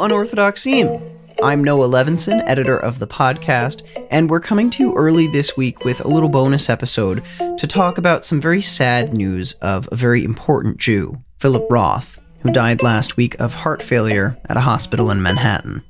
Unorthodoxime. 0.00 0.98
I'm 1.42 1.62
Noah 1.62 1.86
Levinson, 1.86 2.42
editor 2.46 2.78
of 2.78 2.98
the 2.98 3.06
podcast, 3.06 3.82
and 4.10 4.30
we're 4.30 4.40
coming 4.40 4.70
to 4.70 4.82
you 4.82 4.94
early 4.94 5.26
this 5.26 5.58
week 5.58 5.84
with 5.84 6.02
a 6.02 6.08
little 6.08 6.30
bonus 6.30 6.70
episode 6.70 7.22
to 7.58 7.66
talk 7.66 7.98
about 7.98 8.24
some 8.24 8.40
very 8.40 8.62
sad 8.62 9.12
news 9.12 9.52
of 9.60 9.86
a 9.92 9.96
very 9.96 10.24
important 10.24 10.78
Jew, 10.78 11.22
Philip 11.38 11.66
Roth, 11.68 12.18
who 12.40 12.50
died 12.50 12.82
last 12.82 13.18
week 13.18 13.38
of 13.40 13.54
heart 13.54 13.82
failure 13.82 14.38
at 14.48 14.56
a 14.56 14.60
hospital 14.60 15.10
in 15.10 15.20
Manhattan. 15.20 15.82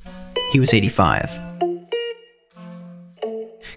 He 0.50 0.58
was 0.58 0.74
85. 0.74 1.38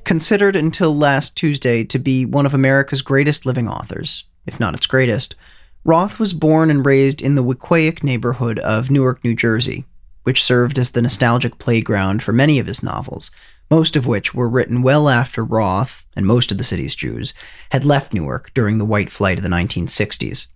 Considered 0.04 0.56
until 0.56 0.96
last 0.96 1.38
Tuesday 1.38 1.84
to 1.84 2.00
be 2.00 2.26
one 2.26 2.48
of 2.48 2.56
America's 2.56 3.04
greatest 3.04 3.46
living 3.46 3.68
authors, 3.68 4.26
if 4.48 4.60
not 4.60 4.74
its 4.74 4.88
greatest, 4.88 5.36
Roth 5.84 6.18
was 6.18 6.34
born 6.34 6.72
and 6.72 6.84
raised 6.84 7.22
in 7.22 7.36
the 7.36 7.44
Weequahic 7.44 8.02
neighborhood 8.02 8.58
of 8.60 8.90
Newark, 8.90 9.24
New 9.24 9.36
Jersey, 9.36 9.86
which 10.24 10.44
served 10.44 10.80
as 10.80 10.92
the 10.92 11.02
nostalgic 11.02 11.58
playground 11.58 12.24
for 12.24 12.34
many 12.34 12.60
of 12.60 12.68
his 12.68 12.84
novels, 12.84 13.32
most 13.70 13.96
of 13.96 14.06
which 14.08 14.34
were 14.34 14.50
written 14.50 14.82
well 14.82 15.10
after 15.10 15.44
Roth, 15.44 16.06
and 16.16 16.26
most 16.26 16.52
of 16.52 16.58
the 16.58 16.64
city's 16.64 16.96
Jews, 16.96 17.34
had 17.72 17.86
left 17.86 18.14
Newark 18.14 18.52
during 18.54 18.78
the 18.78 18.86
White 18.86 19.10
Flight 19.10 19.38
of 19.38 19.44
the 19.44 19.50
1960s. 19.50 20.48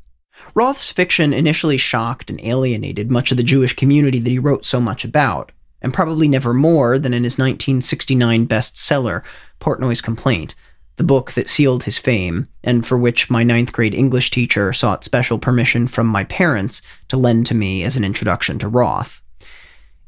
Roth's 0.54 0.92
fiction 0.92 1.34
initially 1.34 1.78
shocked 1.78 2.30
and 2.30 2.40
alienated 2.44 3.12
much 3.12 3.32
of 3.32 3.38
the 3.38 3.44
Jewish 3.44 3.76
community 3.76 4.20
that 4.20 4.30
he 4.30 4.40
wrote 4.40 4.66
so 4.66 4.80
much 4.80 5.04
about, 5.04 5.52
and 5.82 5.94
probably 5.94 6.28
never 6.28 6.54
more 6.54 6.98
than 6.98 7.14
in 7.14 7.24
his 7.24 7.38
1969 7.38 8.48
bestseller, 8.48 9.24
Portnoy's 9.60 10.02
Complaint, 10.02 10.56
the 10.98 11.04
book 11.04 11.34
that 11.34 11.50
sealed 11.50 11.84
his 11.84 11.98
fame, 11.98 12.48
and 12.64 12.86
for 12.86 12.98
which 12.98 13.30
my 13.30 13.44
ninth 13.44 13.72
grade 13.72 13.94
English 13.94 14.32
teacher 14.32 14.74
sought 14.74 15.04
special 15.04 15.38
permission 15.38 15.88
from 15.88 16.08
my 16.08 16.24
parents 16.24 16.82
to 17.08 17.18
lend 17.18 17.46
to 17.46 17.56
me 17.56 17.84
as 17.84 17.96
an 17.96 18.04
introduction 18.04 18.58
to 18.60 18.68
Roth. 18.68 19.22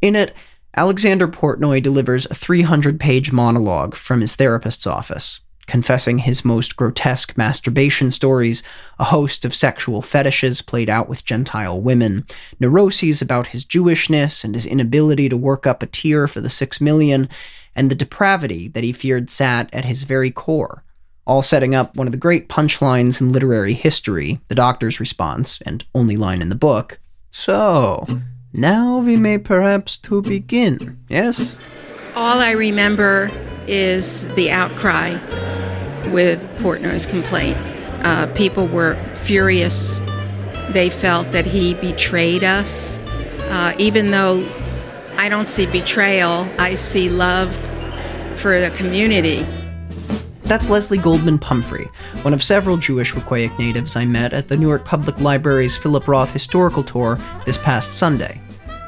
In 0.02 0.16
it, 0.16 0.34
Alexander 0.76 1.28
Portnoy 1.28 1.82
delivers 1.82 2.26
a 2.28 2.36
300 2.36 3.00
page 3.00 3.32
monologue 3.32 3.96
from 3.96 4.22
his 4.22 4.36
therapist's 4.36 4.88
office, 4.88 5.42
confessing 5.68 6.20
his 6.20 6.46
most 6.46 6.76
grotesque 6.76 7.38
masturbation 7.38 8.10
stories, 8.12 8.64
a 8.98 9.06
host 9.06 9.44
of 9.46 9.56
sexual 9.56 10.02
fetishes 10.02 10.62
played 10.62 10.90
out 10.90 11.10
with 11.10 11.26
Gentile 11.26 11.82
women, 11.82 12.26
neuroses 12.60 13.22
about 13.22 13.48
his 13.48 13.66
Jewishness 13.66 14.44
and 14.44 14.56
his 14.56 14.66
inability 14.66 15.28
to 15.28 15.38
work 15.38 15.68
up 15.68 15.84
a 15.84 15.88
tear 15.88 16.28
for 16.28 16.40
the 16.40 16.50
six 16.50 16.80
million, 16.80 17.28
and 17.76 17.90
the 17.90 17.96
depravity 17.96 18.68
that 18.70 18.84
he 18.84 18.92
feared 18.92 19.30
sat 19.30 19.70
at 19.74 19.86
his 19.86 20.04
very 20.04 20.32
core, 20.32 20.84
all 21.28 21.42
setting 21.42 21.76
up 21.76 21.96
one 21.98 22.08
of 22.08 22.12
the 22.12 22.18
great 22.18 22.48
punchlines 22.48 23.20
in 23.20 23.32
literary 23.32 23.74
history, 23.74 24.40
the 24.48 24.56
doctor's 24.56 25.00
response, 25.00 25.62
and 25.62 25.86
only 25.94 26.16
line 26.16 26.42
in 26.42 26.50
the 26.50 26.56
book. 26.56 27.00
So, 27.32 28.06
now 28.54 29.00
we 29.00 29.16
may 29.16 29.38
perhaps 29.38 29.98
to 30.00 30.22
begin, 30.22 31.00
yes? 31.10 31.56
All 32.16 32.40
I 32.40 32.52
remember 32.52 33.30
is 33.68 34.28
the 34.30 34.52
outcry 34.52 35.12
with 36.10 36.42
Portnoy's 36.58 37.06
complaint. 37.06 37.58
Uh, 38.04 38.28
people 38.34 38.68
were 38.68 38.98
furious. 39.16 40.00
They 40.70 40.90
felt 40.90 41.32
that 41.32 41.46
he 41.46 41.74
betrayed 41.76 42.44
us. 42.44 42.98
Uh, 43.50 43.74
even 43.78 44.12
though 44.12 44.48
I 45.18 45.30
don't 45.30 45.48
see 45.48 45.66
betrayal, 45.66 46.48
I 46.58 46.76
see 46.76 47.10
love 47.10 47.56
for 48.38 48.60
the 48.60 48.72
community. 48.72 49.46
That's 50.50 50.68
Leslie 50.68 50.98
Goldman 50.98 51.38
Pumphrey, 51.38 51.92
one 52.24 52.34
of 52.34 52.42
several 52.42 52.76
Jewish 52.76 53.14
Weequahic 53.14 53.60
natives 53.60 53.96
I 53.96 54.06
met 54.06 54.34
at 54.34 54.48
the 54.48 54.58
Newark 54.58 54.84
Public 54.84 55.22
Library's 55.22 55.78
Philip 55.78 56.08
Roth 56.08 56.32
Historical 56.32 56.84
Tour 56.84 57.20
this 57.46 57.60
past 57.60 57.94
Sunday. 57.94 58.42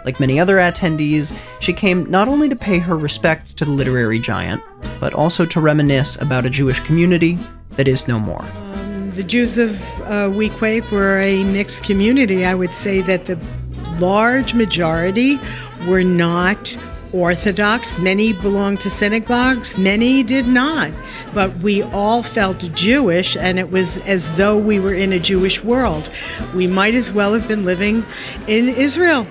Like 0.03 0.19
many 0.19 0.39
other 0.39 0.55
attendees, 0.55 1.37
she 1.59 1.71
came 1.71 2.09
not 2.09 2.27
only 2.27 2.49
to 2.49 2.55
pay 2.55 2.79
her 2.79 2.97
respects 2.97 3.53
to 3.53 3.65
the 3.65 3.69
literary 3.69 4.17
giant, 4.17 4.63
but 4.99 5.13
also 5.13 5.45
to 5.45 5.61
reminisce 5.61 6.19
about 6.19 6.47
a 6.47 6.49
Jewish 6.49 6.79
community 6.79 7.37
that 7.73 7.87
is 7.87 8.07
no 8.07 8.17
more. 8.17 8.41
Um, 8.41 9.11
the 9.11 9.23
Jews 9.23 9.59
of 9.59 9.79
uh, 10.09 10.31
were 10.33 11.19
a 11.19 11.43
mixed 11.43 11.83
community. 11.83 12.43
I 12.43 12.55
would 12.55 12.73
say 12.73 13.01
that 13.01 13.27
the 13.27 13.39
large 13.99 14.55
majority 14.55 15.39
were 15.85 16.03
not 16.03 16.75
Orthodox. 17.13 17.97
Many 17.97 18.33
belonged 18.33 18.79
to 18.81 18.89
synagogues, 18.89 19.77
many 19.77 20.23
did 20.23 20.47
not. 20.47 20.91
But 21.33 21.55
we 21.57 21.83
all 21.83 22.23
felt 22.23 22.59
Jewish, 22.73 23.37
and 23.37 23.59
it 23.59 23.71
was 23.71 23.97
as 23.99 24.35
though 24.37 24.57
we 24.57 24.79
were 24.79 24.93
in 24.93 25.13
a 25.13 25.19
Jewish 25.19 25.63
world. 25.63 26.09
We 26.55 26.67
might 26.67 26.95
as 26.95 27.11
well 27.11 27.33
have 27.33 27.47
been 27.47 27.65
living 27.65 28.05
in 28.47 28.69
Israel. 28.69 29.27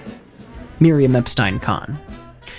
Miriam 0.80 1.14
Epstein 1.14 1.58
Khan. 1.58 1.98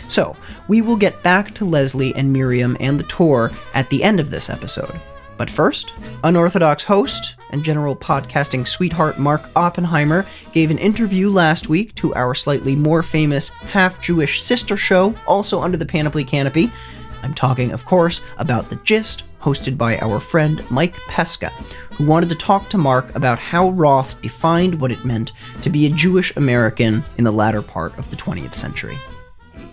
So, 0.08 0.36
we 0.68 0.82
will 0.82 0.98
get 0.98 1.24
back 1.24 1.54
to 1.56 1.66
Leslie 1.66 2.14
and 2.16 2.34
Miriam 2.34 2.76
and 2.80 3.00
the 3.00 3.04
tour 3.04 3.52
at 3.74 3.90
the 3.90 4.04
end 4.04 4.20
of 4.20 4.30
this 4.30 4.50
episode. 4.50 4.94
But 5.42 5.50
first, 5.50 5.96
unorthodox 6.24 6.84
host 6.84 7.34
and 7.50 7.64
general 7.64 7.96
podcasting 7.96 8.68
sweetheart 8.68 9.18
Mark 9.18 9.50
Oppenheimer 9.56 10.24
gave 10.52 10.70
an 10.70 10.78
interview 10.78 11.32
last 11.32 11.68
week 11.68 11.96
to 11.96 12.14
our 12.14 12.36
slightly 12.36 12.76
more 12.76 13.02
famous 13.02 13.50
half 13.50 14.00
Jewish 14.00 14.44
sister 14.44 14.78
show, 14.78 15.16
also 15.26 15.60
under 15.60 15.78
the 15.78 15.86
Panoply 15.88 16.24
Canopy. 16.24 16.70
I'm 17.24 17.34
talking, 17.34 17.72
of 17.72 17.88
course, 17.88 18.22
about 18.38 18.70
The 18.70 18.76
Gist, 18.84 19.24
hosted 19.42 19.80
by 19.80 19.98
our 19.98 20.20
friend 20.20 20.64
Mike 20.70 20.94
Pesca, 21.08 21.50
who 21.94 22.06
wanted 22.06 22.30
to 22.30 22.36
talk 22.36 22.70
to 22.70 22.78
Mark 22.78 23.16
about 23.16 23.40
how 23.40 23.72
Roth 23.72 24.22
defined 24.22 24.80
what 24.80 24.92
it 24.92 25.06
meant 25.06 25.32
to 25.64 25.72
be 25.72 25.88
a 25.88 25.90
Jewish 25.90 26.36
American 26.36 27.04
in 27.18 27.24
the 27.24 27.32
latter 27.32 27.64
part 27.64 27.98
of 27.98 28.12
the 28.12 28.16
20th 28.16 28.54
century 28.54 29.00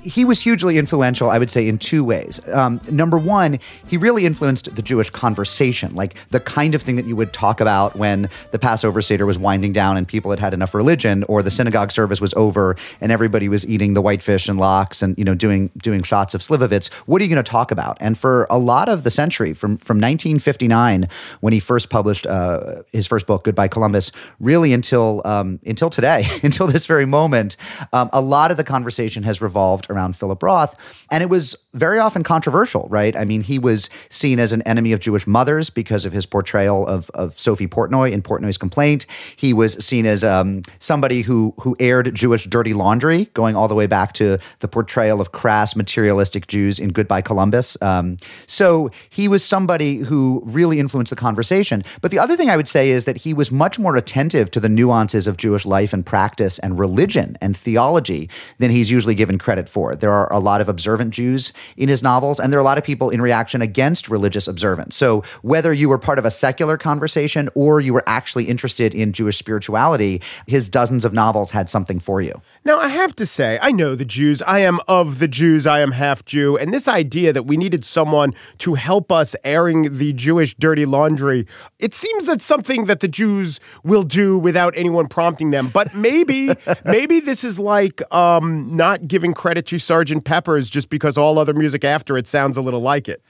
he 0.09 0.25
was 0.25 0.41
hugely 0.41 0.79
influential, 0.79 1.31
I 1.31 1.39
would 1.39 1.51
say, 1.51 1.69
in 1.69 1.77
two 1.77 2.03
ways. 2.03 2.41
Um, 2.49 2.81
number 2.91 3.19
one, 3.19 3.59
he 3.87 3.99
really 3.99 4.25
influenced 4.25 4.75
the 4.75 4.81
Jewish 4.81 5.11
conversation, 5.11 5.95
like 5.95 6.15
the 6.31 6.41
kind 6.41 6.75
of 6.75 6.81
thing 6.81 6.97
that 6.97 7.05
you 7.05 7.15
would 7.15 7.33
talk 7.33 7.61
about 7.61 7.95
when 7.95 8.31
the 8.51 8.59
Passover 8.59 9.03
Seder 9.03 9.27
was 9.27 9.39
winding 9.39 9.73
down 9.73 9.97
and 9.99 10.09
people 10.09 10.31
had 10.31 10.41
had 10.41 10.55
enough 10.55 10.75
religion, 10.75 11.25
or 11.25 11.43
the 11.43 11.51
synagogue 11.51 11.93
service 11.93 12.21
was 12.21 12.33
over 12.35 12.75
and 13.01 13.13
everybody 13.13 13.49
was 13.49 13.69
eating 13.69 13.93
the 13.93 14.01
whitefish 14.01 14.49
and 14.49 14.59
lox 14.59 15.03
and 15.03 15.17
you 15.19 15.25
know 15.25 15.35
doing 15.35 15.71
doing 15.77 16.03
shots 16.03 16.35
of 16.35 16.41
slivovitz. 16.41 16.93
What 17.07 17.21
are 17.21 17.25
you 17.25 17.35
going 17.35 17.45
to 17.45 17.51
talk 17.51 17.71
about? 17.71 17.99
And 18.01 18.17
for 18.17 18.47
a 18.49 18.59
lot 18.59 18.89
of 18.89 19.05
the 19.05 19.11
century, 19.11 19.53
from 19.53 19.77
from 19.77 19.99
1959 19.99 21.09
when 21.41 21.53
he 21.53 21.61
first 21.61 21.91
published 21.91 22.27
uh, 22.27 22.83
his 22.93 23.07
first 23.07 23.27
book, 23.27 23.45
Goodbye 23.45 23.69
Columbus, 23.69 24.11
really 24.41 24.73
until 24.73 25.21
um, 25.27 25.61
until 25.67 25.91
today, 25.91 26.27
until 26.43 26.67
this 26.67 26.87
very 26.87 27.05
moment, 27.05 27.57
um, 27.93 28.09
a 28.13 28.23
lot 28.23 28.51
of 28.51 28.57
the 28.57 28.65
conversation 28.65 29.23
has 29.25 29.43
revolved 29.43 29.87
around 29.91 29.98
Philip 30.13 30.43
Roth. 30.43 30.75
And 31.11 31.23
it 31.23 31.29
was 31.29 31.57
very 31.75 31.99
often 31.99 32.23
controversial, 32.23 32.87
right? 32.91 33.17
I 33.17 33.25
mean, 33.25 33.43
he 33.43 33.59
was 33.59 33.91
seen 34.11 34.39
as 34.39 34.53
an 34.53 34.63
enemy 34.63 34.93
of 34.93 35.01
Jewish 35.01 35.27
mothers 35.27 35.71
because 35.71 36.07
of 36.07 36.13
his 36.13 36.27
portrayal 36.27 36.87
of, 36.87 37.11
of 37.11 37.39
Sophie 37.39 37.69
Portnoy 37.69 38.13
in 38.13 38.23
Portnoy's 38.23 38.59
Complaint. 38.59 39.07
He 39.37 39.53
was 39.53 39.73
seen 39.85 40.07
as 40.07 40.25
um, 40.25 40.63
somebody 40.79 41.23
who, 41.23 41.55
who 41.61 41.77
aired 41.81 42.15
Jewish 42.15 42.47
dirty 42.47 42.75
laundry, 42.75 43.27
going 43.35 43.57
all 43.57 43.69
the 43.69 43.75
way 43.75 43.87
back 43.87 44.13
to 44.15 44.39
the 44.61 44.69
portrayal 44.69 45.21
of 45.21 45.33
crass, 45.33 45.77
materialistic 45.77 46.47
Jews 46.47 46.79
in 46.79 46.91
Goodbye 46.91 47.23
Columbus. 47.23 47.77
Um, 47.83 48.17
so 48.47 48.91
he 49.11 49.29
was 49.29 49.45
somebody 49.45 49.99
who 49.99 50.43
really 50.45 50.79
influenced 50.79 51.11
the 51.11 51.17
conversation. 51.17 51.83
But 52.01 52.11
the 52.11 52.19
other 52.19 52.37
thing 52.37 52.51
I 52.51 52.57
would 52.57 52.69
say 52.69 52.91
is 52.91 53.05
that 53.05 53.19
he 53.19 53.33
was 53.35 53.51
much 53.51 53.79
more 53.79 53.97
attentive 53.97 54.51
to 54.53 54.61
the 54.61 54.69
nuances 54.69 55.27
of 55.27 55.37
Jewish 55.37 55.65
life 55.65 55.93
and 55.93 56.05
practice 56.05 56.59
and 56.59 56.79
religion 56.79 57.37
and 57.41 57.57
theology 57.57 58.29
than 58.59 58.71
he's 58.71 58.91
usually 58.91 59.15
given 59.15 59.39
credit 59.39 59.69
for 59.69 59.78
for. 59.79 59.95
There 59.95 60.13
are 60.13 60.33
a 60.33 60.41
lot 60.41 60.61
of 60.61 60.69
observant 60.69 61.15
Jews 61.15 61.53
in 61.77 61.89
his 61.89 62.03
novels, 62.03 62.41
and 62.41 62.53
there 62.53 62.59
are 62.59 62.67
a 62.67 62.71
lot 62.73 62.79
of 62.79 62.85
people 62.85 63.11
in 63.11 63.23
reaction 63.23 63.63
against 63.63 64.09
religious 64.09 64.49
observance. 64.49 64.97
So 64.97 65.23
whether 65.43 65.73
you 65.73 65.89
were 65.89 65.99
part 65.99 66.19
of 66.19 66.25
a 66.25 66.33
secular 66.33 66.77
conversation 66.77 67.49
or 67.55 67.81
you 67.81 67.95
were 67.95 68.03
actually 68.05 68.47
interested 68.47 68.93
in 68.93 69.13
Jewish 69.13 69.39
spirituality, 69.39 70.21
his 70.49 70.69
dozens 70.69 71.05
of 71.05 71.13
novels 71.13 71.53
had 71.53 71.71
something 71.71 72.01
for 72.01 72.21
you. 72.21 72.43
Now, 72.65 72.81
I 72.81 72.89
have 72.89 73.15
to 73.17 73.25
say, 73.25 73.61
I 73.63 73.71
know 73.71 73.95
the 73.95 74.05
Jews. 74.05 74.43
I 74.43 74.59
am 74.59 74.81
of 74.89 75.21
the 75.21 75.29
Jews. 75.29 75.65
I 75.65 75.79
am 75.79 75.93
half 75.93 76.25
Jew. 76.25 76.59
And 76.59 76.75
this 76.75 76.89
idea 76.89 77.33
that 77.33 77.45
we 77.45 77.57
needed 77.57 77.85
someone 77.85 78.35
to 78.59 78.75
help 78.75 79.13
us 79.13 79.37
airing 79.45 79.99
the 79.99 80.13
Jewish 80.13 80.57
dirty 80.57 80.87
laundry, 80.87 81.47
it 81.79 81.95
seems 81.95 82.27
that's 82.27 82.45
something 82.45 82.87
that 82.87 82.99
the 82.99 83.07
Jews 83.07 83.61
will 83.85 84.03
do 84.03 84.37
without 84.41 84.75
anyone 84.77 85.07
prompting 85.07 85.53
them. 85.53 85.69
But 85.69 85.95
maybe, 85.95 86.51
maybe 86.85 87.21
this 87.21 87.45
is 87.45 87.61
like 87.61 88.03
um, 88.13 88.77
not 88.77 89.07
giving 89.07 89.35
credit 89.35 89.68
to 89.69 89.79
Sergeant 89.79 90.25
Pepper's 90.25 90.69
just 90.69 90.89
because 90.89 91.17
all 91.19 91.39
other 91.39 91.55
music 91.55 91.85
after 91.85 92.17
it 92.17 92.27
sounds 92.27 92.57
a 92.57 92.63
little 92.63 92.81
like 92.81 93.09
it. 93.09 93.23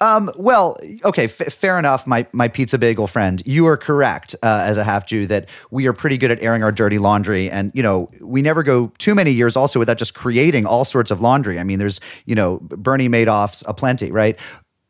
Um, 0.00 0.30
well, 0.36 0.76
okay, 1.04 1.24
f- 1.24 1.52
fair 1.52 1.78
enough, 1.78 2.06
my 2.06 2.26
my 2.32 2.48
pizza 2.48 2.78
bagel 2.78 3.06
friend. 3.06 3.42
You 3.44 3.66
are 3.66 3.76
correct 3.76 4.34
uh, 4.42 4.62
as 4.64 4.78
a 4.78 4.84
half 4.84 5.06
Jew 5.06 5.26
that 5.26 5.48
we 5.70 5.86
are 5.86 5.92
pretty 5.92 6.16
good 6.16 6.30
at 6.30 6.42
airing 6.42 6.62
our 6.62 6.72
dirty 6.72 6.98
laundry, 6.98 7.50
and 7.50 7.70
you 7.74 7.82
know 7.82 8.08
we 8.20 8.42
never 8.42 8.62
go 8.62 8.92
too 8.98 9.14
many 9.14 9.30
years 9.30 9.54
also 9.54 9.78
without 9.78 9.98
just 9.98 10.14
creating 10.14 10.66
all 10.66 10.84
sorts 10.84 11.10
of 11.10 11.20
laundry. 11.20 11.58
I 11.60 11.64
mean, 11.64 11.78
there's 11.78 12.00
you 12.24 12.34
know 12.34 12.58
Bernie 12.62 13.08
Madoff's 13.08 13.62
aplenty, 13.68 14.10
right? 14.10 14.38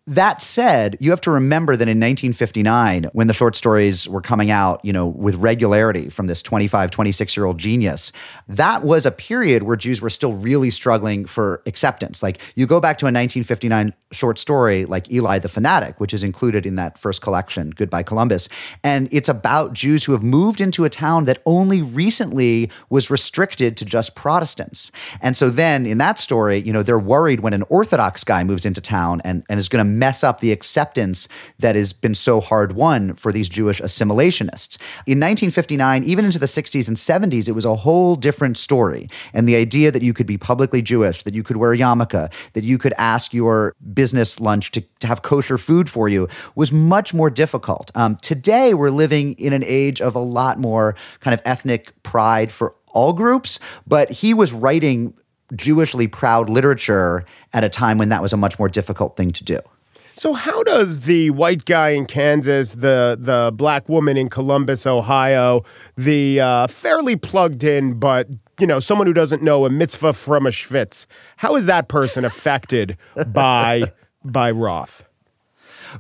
That 0.08 0.42
said, 0.42 0.96
you 0.98 1.10
have 1.10 1.20
to 1.20 1.30
remember 1.30 1.76
that 1.76 1.84
in 1.84 1.98
1959, 2.00 3.04
when 3.12 3.28
the 3.28 3.32
short 3.32 3.54
stories 3.54 4.08
were 4.08 4.20
coming 4.20 4.50
out, 4.50 4.84
you 4.84 4.92
know, 4.92 5.06
with 5.06 5.36
regularity 5.36 6.08
from 6.08 6.26
this 6.26 6.42
25, 6.42 6.90
26 6.90 7.36
year 7.36 7.46
old 7.46 7.58
genius, 7.58 8.10
that 8.48 8.82
was 8.82 9.06
a 9.06 9.12
period 9.12 9.62
where 9.62 9.76
Jews 9.76 10.02
were 10.02 10.10
still 10.10 10.32
really 10.32 10.70
struggling 10.70 11.24
for 11.24 11.62
acceptance. 11.66 12.20
Like 12.20 12.40
you 12.56 12.66
go 12.66 12.80
back 12.80 12.98
to 12.98 13.04
a 13.04 13.14
1959 13.14 13.94
short 14.10 14.40
story 14.40 14.86
like 14.86 15.08
Eli 15.08 15.38
the 15.38 15.48
Fanatic, 15.48 16.00
which 16.00 16.12
is 16.12 16.24
included 16.24 16.66
in 16.66 16.74
that 16.74 16.98
first 16.98 17.22
collection, 17.22 17.70
Goodbye 17.70 18.02
Columbus, 18.02 18.48
and 18.82 19.08
it's 19.12 19.28
about 19.28 19.72
Jews 19.72 20.04
who 20.04 20.12
have 20.12 20.24
moved 20.24 20.60
into 20.60 20.84
a 20.84 20.90
town 20.90 21.26
that 21.26 21.40
only 21.46 21.80
recently 21.80 22.72
was 22.90 23.08
restricted 23.08 23.76
to 23.76 23.84
just 23.84 24.16
Protestants. 24.16 24.90
And 25.20 25.36
so 25.36 25.48
then 25.48 25.86
in 25.86 25.98
that 25.98 26.18
story, 26.18 26.58
you 26.58 26.72
know, 26.72 26.82
they're 26.82 26.98
worried 26.98 27.38
when 27.38 27.52
an 27.52 27.62
Orthodox 27.68 28.24
guy 28.24 28.42
moves 28.42 28.66
into 28.66 28.80
town 28.80 29.22
and, 29.24 29.44
and 29.48 29.60
is 29.60 29.68
going 29.68 29.86
to 29.86 29.91
mess 29.98 30.24
up 30.24 30.40
the 30.40 30.52
acceptance 30.52 31.28
that 31.58 31.76
has 31.76 31.92
been 31.92 32.14
so 32.14 32.40
hard 32.40 32.72
won 32.72 33.14
for 33.14 33.32
these 33.32 33.48
Jewish 33.48 33.80
assimilationists. 33.80 34.78
In 35.06 35.18
1959, 35.18 36.04
even 36.04 36.24
into 36.24 36.38
the 36.38 36.46
60s 36.46 36.88
and 36.88 36.96
70s, 36.96 37.48
it 37.48 37.52
was 37.52 37.64
a 37.64 37.76
whole 37.76 38.16
different 38.16 38.58
story. 38.58 39.08
And 39.32 39.48
the 39.48 39.56
idea 39.56 39.90
that 39.90 40.02
you 40.02 40.12
could 40.12 40.26
be 40.26 40.38
publicly 40.38 40.82
Jewish, 40.82 41.22
that 41.22 41.34
you 41.34 41.42
could 41.42 41.56
wear 41.56 41.74
yarmulke, 41.74 42.32
that 42.52 42.64
you 42.64 42.78
could 42.78 42.94
ask 42.98 43.32
your 43.32 43.74
business 43.92 44.40
lunch 44.40 44.70
to, 44.72 44.80
to 45.00 45.06
have 45.06 45.22
kosher 45.22 45.58
food 45.58 45.88
for 45.88 46.08
you 46.08 46.28
was 46.54 46.72
much 46.72 47.14
more 47.14 47.30
difficult. 47.30 47.90
Um, 47.94 48.16
today, 48.16 48.74
we're 48.74 48.90
living 48.90 49.34
in 49.34 49.52
an 49.52 49.62
age 49.64 50.00
of 50.00 50.14
a 50.14 50.20
lot 50.20 50.58
more 50.58 50.94
kind 51.20 51.34
of 51.34 51.42
ethnic 51.44 51.92
pride 52.02 52.52
for 52.52 52.74
all 52.92 53.12
groups, 53.12 53.58
but 53.86 54.10
he 54.10 54.34
was 54.34 54.52
writing 54.52 55.14
Jewishly 55.54 56.10
proud 56.10 56.48
literature 56.48 57.24
at 57.52 57.62
a 57.62 57.68
time 57.68 57.98
when 57.98 58.08
that 58.08 58.22
was 58.22 58.32
a 58.32 58.36
much 58.36 58.58
more 58.58 58.68
difficult 58.68 59.16
thing 59.16 59.32
to 59.32 59.44
do. 59.44 59.58
So 60.22 60.34
how 60.34 60.62
does 60.62 61.00
the 61.00 61.30
white 61.30 61.64
guy 61.64 61.88
in 61.88 62.06
Kansas, 62.06 62.74
the 62.74 63.18
the 63.18 63.50
black 63.52 63.88
woman 63.88 64.16
in 64.16 64.28
Columbus, 64.28 64.86
Ohio, 64.86 65.64
the 65.96 66.38
uh, 66.38 66.68
fairly 66.68 67.16
plugged 67.16 67.64
in 67.64 67.98
but 67.98 68.28
you 68.60 68.68
know 68.68 68.78
someone 68.78 69.08
who 69.08 69.12
doesn't 69.12 69.42
know 69.42 69.66
a 69.66 69.70
mitzvah 69.70 70.12
from 70.12 70.46
a 70.46 70.50
schwitz, 70.50 71.06
how 71.38 71.56
is 71.56 71.66
that 71.66 71.88
person 71.88 72.24
affected 72.24 72.96
by 73.32 73.90
by 74.24 74.52
Roth? 74.52 75.04